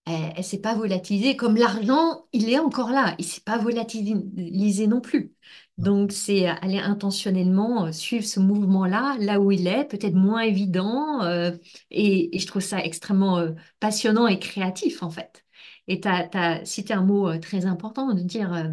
[0.07, 1.37] elle ne s'est pas volatilisée.
[1.37, 3.14] Comme l'argent, il est encore là.
[3.18, 5.35] Il ne s'est pas volatilisé non plus.
[5.79, 10.43] Donc, c'est euh, aller intentionnellement euh, suivre ce mouvement-là, là où il est, peut-être moins
[10.43, 11.23] évident.
[11.23, 11.53] euh,
[11.91, 15.45] et, et je trouve ça extrêmement euh, passionnant et créatif, en fait.
[15.89, 18.73] Et tu as, cité un mot euh, très important de dire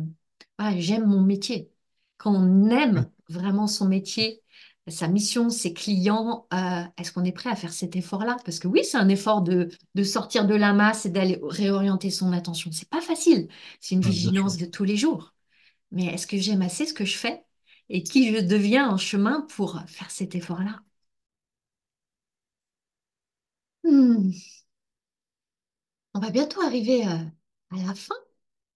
[0.58, 1.72] Ah, j'aime mon métier.
[2.18, 4.42] Quand on aime vraiment son métier,
[4.88, 8.38] sa mission, ses clients, euh, est-ce qu'on est prêt à faire cet effort-là?
[8.46, 12.10] Parce que oui, c'est un effort de de sortir de la masse et d'aller réorienter
[12.12, 12.72] son attention.
[12.74, 13.48] C'est pas facile.
[13.80, 15.34] C'est une vigilance de tous les jours.
[15.92, 17.44] Mais est-ce que j'aime assez ce que je fais
[17.90, 20.82] et qui je deviens en chemin pour faire cet effort-là?
[23.84, 24.32] Hmm,
[26.14, 27.16] On va bientôt arriver euh,
[27.72, 28.16] à la fin.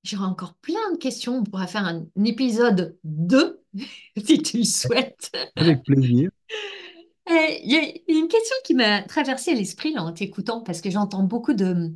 [0.03, 1.38] J'aurai encore plein de questions.
[1.39, 3.61] On pourra faire un épisode 2
[4.26, 5.32] si tu le souhaites.
[5.55, 6.30] Avec plaisir.
[7.30, 7.34] Euh,
[7.64, 11.53] Il y a une question qui m'a traversé l'esprit en t'écoutant parce que j'entends beaucoup
[11.53, 11.93] de,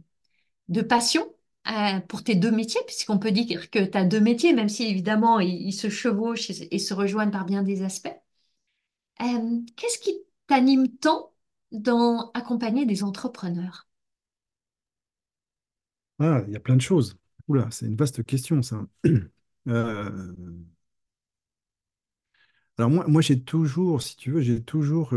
[0.69, 1.27] de passion
[1.69, 4.85] euh, pour tes deux métiers, puisqu'on peut dire que tu as deux métiers, même si
[4.85, 8.15] évidemment ils, se chevauchent et, se rejoignent par bien des aspects.
[9.21, 10.13] Euh, qu'est-ce qui
[10.47, 11.33] t'anime tant
[11.71, 13.87] dans accompagner des entrepreneurs?
[16.19, 17.17] Ah, il y a plein de choses.
[17.47, 18.85] Oula, c'est une vaste question, ça.
[19.69, 20.33] Euh,
[22.77, 25.13] alors moi, moi j'ai toujours, si tu veux, j'ai toujours,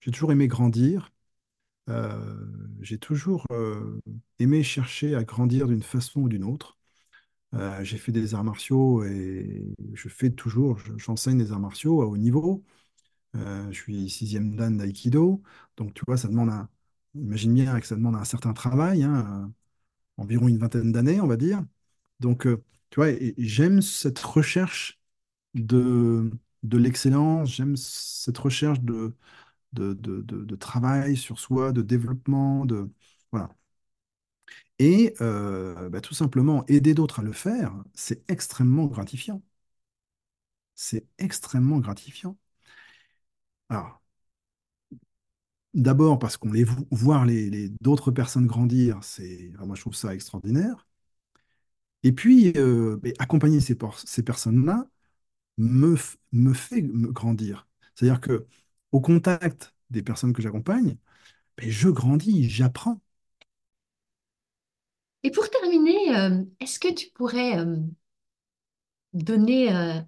[0.00, 1.12] j'ai toujours aimé grandir.
[1.88, 2.46] Euh,
[2.80, 4.00] j'ai toujours euh,
[4.38, 6.78] aimé chercher à grandir d'une façon ou d'une autre.
[7.54, 12.02] Euh, j'ai fait des arts martiaux et je fais toujours, je- j'enseigne des arts martiaux
[12.02, 12.64] à haut niveau.
[13.34, 15.42] Je suis sixième dan d'aïkido,
[15.76, 16.68] donc tu vois, ça demande un,
[17.14, 19.52] imagine bien que ça demande un certain travail, hein,
[20.18, 21.64] environ une vingtaine d'années, on va dire.
[22.20, 22.44] Donc,
[22.90, 23.08] tu vois,
[23.38, 25.00] j'aime cette recherche
[25.54, 26.30] de,
[26.64, 29.14] de l'excellence, j'aime cette recherche de,
[29.72, 32.90] de, de, de- travail sur soi, de développement, de,
[33.32, 33.50] voilà.
[34.78, 39.42] Et euh, bah, tout simplement, aider d'autres à le faire, c'est extrêmement gratifiant.
[40.76, 42.36] C'est extrêmement gratifiant.
[43.68, 44.00] Alors,
[45.74, 49.94] d'abord parce qu'on les vo- voir les, les- d'autres personnes grandir, c'est, moi je trouve
[49.94, 50.86] ça extraordinaire.
[52.02, 54.86] Et puis, euh, accompagner ces, ces personnes-là
[55.58, 55.96] me,
[56.32, 57.68] me fait me grandir.
[57.94, 58.46] C'est-à-dire que
[58.96, 60.96] au contact des personnes que j'accompagne,
[61.58, 63.00] ben, je grandis, j'apprends.
[65.24, 67.76] Et pour terminer, euh, est-ce que tu pourrais euh,
[69.12, 70.00] donner euh,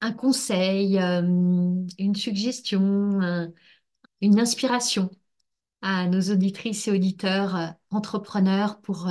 [0.00, 3.52] un conseil, une suggestion, un-
[4.22, 5.10] une inspiration
[5.82, 9.08] à nos auditrices et auditeurs entrepreneurs pour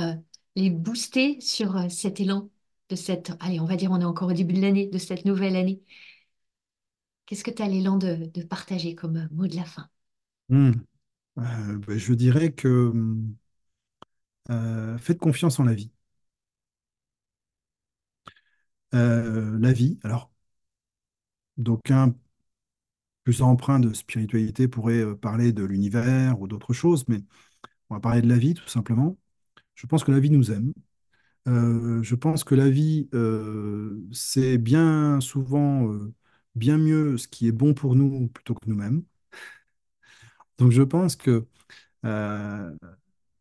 [0.56, 2.50] les booster sur cet élan
[2.90, 5.24] de cette, allez, on va dire, on est encore au début de l'année, de cette
[5.26, 5.82] nouvelle année?
[7.30, 9.88] Qu'est-ce que tu as l'élan de, partager comme euh, mot de la fin?
[10.48, 10.72] Hmm.
[11.38, 12.92] Euh, ben, je dirais que
[14.50, 15.92] euh, faites confiance en la vie.
[18.90, 20.32] La vie, alors,
[21.56, 22.12] d'aucuns
[23.22, 27.22] plus emprunts de spiritualité pourraient parler de l'univers ou d'autres choses, mais
[27.90, 29.16] on va parler de la vie tout simplement.
[29.76, 30.72] Je pense que la vie nous aime.
[31.46, 33.08] Je pense que la vie,
[34.12, 35.88] c'est bien souvent
[36.54, 39.04] bien mieux ce qui est bon pour nous plutôt que nous-mêmes.
[40.58, 41.46] Donc je pense que
[42.06, 42.76] euh,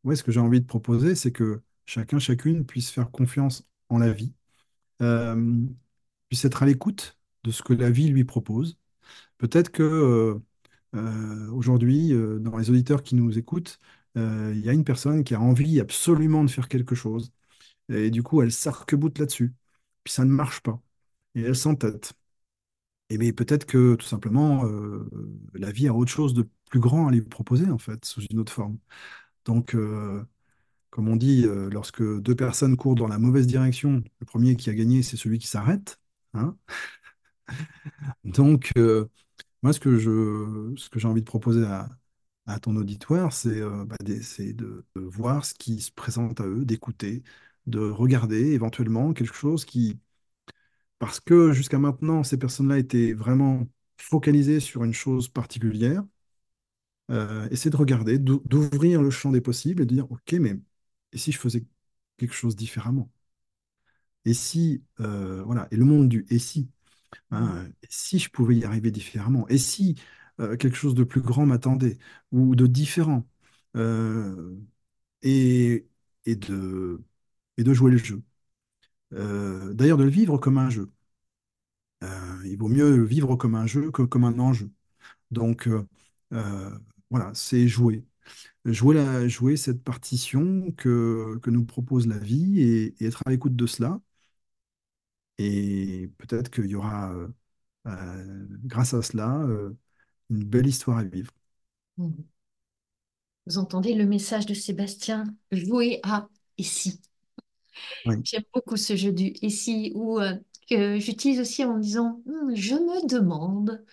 [0.04, 4.00] ouais, ce que j'ai envie de proposer, c'est que chacun, chacune puisse faire confiance en
[4.00, 4.34] la vie,
[5.02, 5.62] euh,
[6.30, 8.78] puisse être à l'écoute de ce que la vie lui propose.
[9.38, 10.40] Peut-être que
[10.96, 13.80] euh, aujourd'hui, dans les auditeurs qui nous écoutent,
[14.16, 17.32] il y a une personne qui a envie absolument de faire quelque chose.
[17.90, 19.56] Et du coup, elle s'arc-boute là-dessus.
[20.04, 20.82] Puis ça ne marche pas.
[21.36, 22.14] Et elle s'entête.
[23.10, 25.10] Et bien peut-être que tout simplement, euh,
[25.54, 28.40] la vie a autre chose de plus grand à lui proposer, en fait, sous une
[28.40, 28.78] autre forme.
[29.46, 30.24] Donc, euh,
[30.92, 34.70] comme on dit, euh, lorsque deux personnes courent dans la mauvaise direction, le premier qui
[34.72, 36.00] a gagné, c'est celui qui s'arrête.
[36.34, 36.58] hein.
[38.24, 38.72] Donc,
[39.64, 41.90] moi, ce que je, ce que j'ai envie de proposer à,
[42.62, 47.24] ton auditoire, c'est bah, d'essayer de, de voir ce qui se présente à eux, d'écouter,
[47.68, 50.00] de regarder éventuellement quelque chose qui
[51.00, 56.04] Parce que jusqu'à maintenant, ces personnes-là étaient vraiment focalisées sur une chose particulière.
[57.12, 60.56] Euh, essayer de regarder, d'ou- d'ouvrir le champ des possibles et de dire, OK, mais
[61.12, 61.66] et si je faisais
[62.18, 63.10] quelque chose différemment?
[64.26, 66.70] Et si, euh, voilà, et le monde du et si,
[67.32, 69.48] hein, et si je pouvais y arriver différemment?
[69.50, 69.96] Et si
[70.42, 71.98] euh, quelque chose de plus grand m'attendait
[72.32, 73.28] ou de différent?
[73.78, 74.56] Euh,
[75.24, 75.88] et,
[76.26, 77.04] et de,
[77.58, 78.24] et de jouer le jeu.
[79.14, 80.92] Euh, d'ailleurs, de le vivre comme un jeu.
[82.04, 84.72] Euh, il vaut mieux vivre comme un jeu que comme un enjeu.
[85.32, 85.68] Donc,
[86.34, 86.80] euh,
[87.12, 88.06] voilà, c'est jouer.
[88.66, 94.02] Jouer, cette partition que, nous propose la vie et, être à l'écoute de cela.
[95.38, 97.14] Et peut-être qu'il y aura,
[98.66, 99.48] grâce à cela,
[100.30, 101.32] une belle histoire à vivre.
[101.98, 102.26] Mhm.
[103.46, 106.30] Vous entendez le message de Sébastien, jouer à
[106.60, 107.02] si.
[108.06, 108.24] Oui.
[108.24, 110.36] J'aime beaucoup ce jeu du si où euh,
[110.70, 113.86] que j'utilise aussi en disant Hmm, je me demande,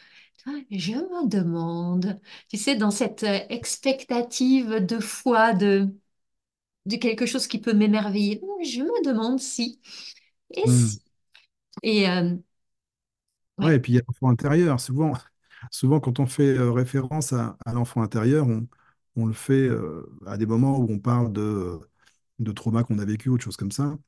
[0.47, 2.21] vois, je me demande.
[2.51, 5.89] Tu sais, dans cette euh, expectative de foi de,
[6.87, 8.41] de quelque chose qui peut m'émerveiller.
[8.43, 9.81] Hmm, Je me demande si
[10.55, 10.69] et Mm.
[10.69, 11.03] si.
[11.83, 12.37] Et euh,
[13.63, 13.77] Ouais, ouais.
[13.77, 14.81] et puis il y a l'enfant intérieur.
[14.81, 15.13] Souvent,
[15.71, 18.69] souvent, quand on fait référence à, à l'enfant intérieur, on,
[19.17, 21.79] on le fait euh, à des moments où on parle de,
[22.39, 23.99] de traumas qu'on a vécu ou de choses comme ça.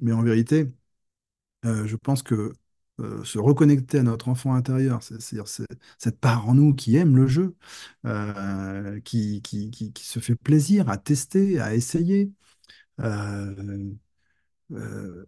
[0.00, 0.68] Mais en vérité,
[1.64, 2.52] Euh, je pense que
[3.00, 5.66] euh, se reconnecter à notre enfant intérieur, c'est- c'est-à-dire c'est-
[5.98, 7.54] cette part en nous qui aime le jeu,
[8.06, 12.32] euh, qui, qui, qui- se fait plaisir à tester, à essayer,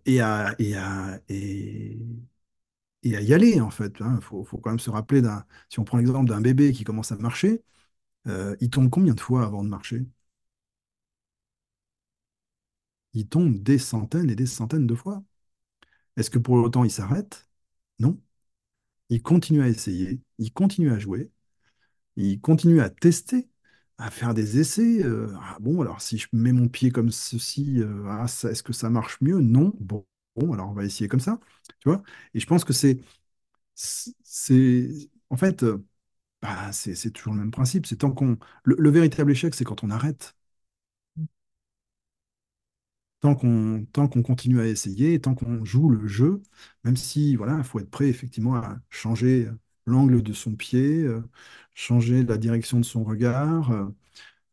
[0.07, 3.95] et à, et à, et, à y aller, en fait.
[4.01, 5.23] Il faut, faut quand même se rappeler
[5.69, 7.63] si on prend l'exemple d'un bébé qui commence à marcher,
[8.61, 10.05] il tombe combien de fois avant de marcher?
[13.15, 15.23] Il tombe des centaines et des centaines de fois.
[16.17, 17.49] Est-ce que pour autant il s'arrête?
[17.99, 18.21] Non.
[19.11, 21.31] Il continue à essayer, il continue à jouer,
[22.17, 23.49] il continue à tester,
[23.99, 25.05] à faire des essais.
[25.05, 28.73] euh, ah bon, alors si je mets mon pied comme ceci, euh, ah, est-ce que
[28.75, 29.41] ça marche mieux?
[29.41, 29.73] Non.
[29.81, 30.07] Bon,
[30.53, 31.41] alors on va essayer comme ça.
[31.81, 31.91] Tu?
[32.35, 33.01] Et je pense que c'est,
[35.31, 35.85] en fait, euh,
[36.43, 37.87] bah, c'est toujours le même principe.
[37.87, 40.35] C'est qu'on, le véritable échec, c'est quand on arrête.
[43.21, 46.43] Tant qu'on tant qu'on continue à essayer, tant qu'on joue le jeu,
[46.85, 49.49] même si voilà, il faut être prêt effectivement à changer
[49.87, 51.23] l'angle de son pied, euh,
[51.75, 53.87] changer la direction de son regard, euh,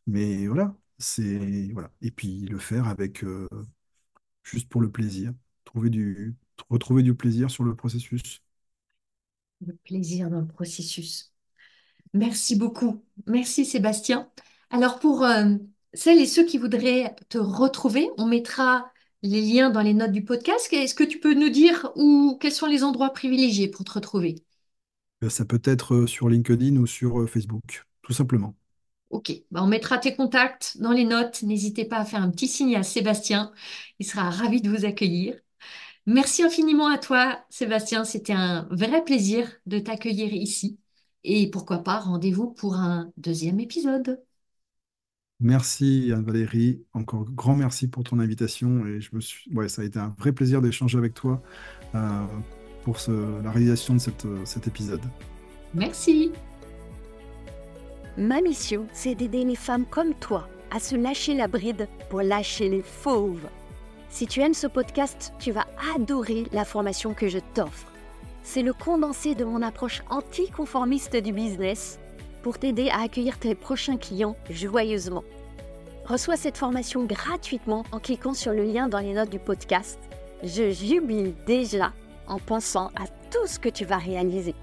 [0.07, 1.91] mais voilà, c'est voilà.
[2.01, 3.47] Et puis le faire avec euh,
[4.43, 5.33] juste pour le plaisir,
[5.65, 6.35] trouver du
[6.69, 8.41] retrouver du plaisir sur le processus.
[9.65, 11.33] le plaisir dans le processus.
[12.13, 13.03] Merci beaucoup.
[13.27, 14.31] Merci Sébastien.
[14.71, 15.25] Alors pour
[15.97, 18.91] celles et ceux qui voudraient te retrouver, on mettra
[19.23, 20.71] les liens dans les notes du podcast.
[20.73, 24.35] Est-ce que tu peux nous dire où, quels sont les endroits privilégiés pour te retrouver?
[25.23, 28.55] Euh, Ça peut être euh, sur LinkedIn ou sur euh, Facebook, tout simplement.
[29.09, 31.41] Ok, bah, on mettra tes contacts dans les notes.
[31.43, 33.53] N'hésitez pas à faire un petit signe à Sébastien.
[33.99, 35.39] Il sera ravi de vous accueillir.
[36.07, 38.05] Merci infiniment à toi, Sébastien.
[38.05, 40.79] C'était un vrai plaisir de t'accueillir ici.
[41.25, 44.23] Et pourquoi pas, rendez-vous pour un deuxième épisode.
[45.39, 49.53] Merci Anne-Valérie, encore grand merci pour ton invitation et je me suis...
[49.53, 51.43] ouais, ça a été un vrai plaisir d'échanger avec toi
[51.93, 52.25] euh,
[52.83, 55.01] pour ce- la réalisation de cette, euh, cet épisode.
[55.75, 56.31] Merci.
[58.17, 62.67] Ma mission, c'est d'aider les femmes comme toi à se lâcher la bride pour lâcher
[62.67, 63.47] les fauves.
[64.09, 67.91] Si tu aimes ce podcast, tu vas adorer la formation que je t'offre.
[68.41, 71.99] C'est le condensé de mon approche anticonformiste du business
[72.47, 75.25] pour t'aider à accueillir tes prochains clients joyeusement.
[76.05, 79.99] Reçois cette formation gratuitement en cliquant sur le lien dans les notes du podcast.
[80.43, 81.91] Je jubile déjà
[82.25, 84.55] en pensant à tout ce que tu vas réaliser.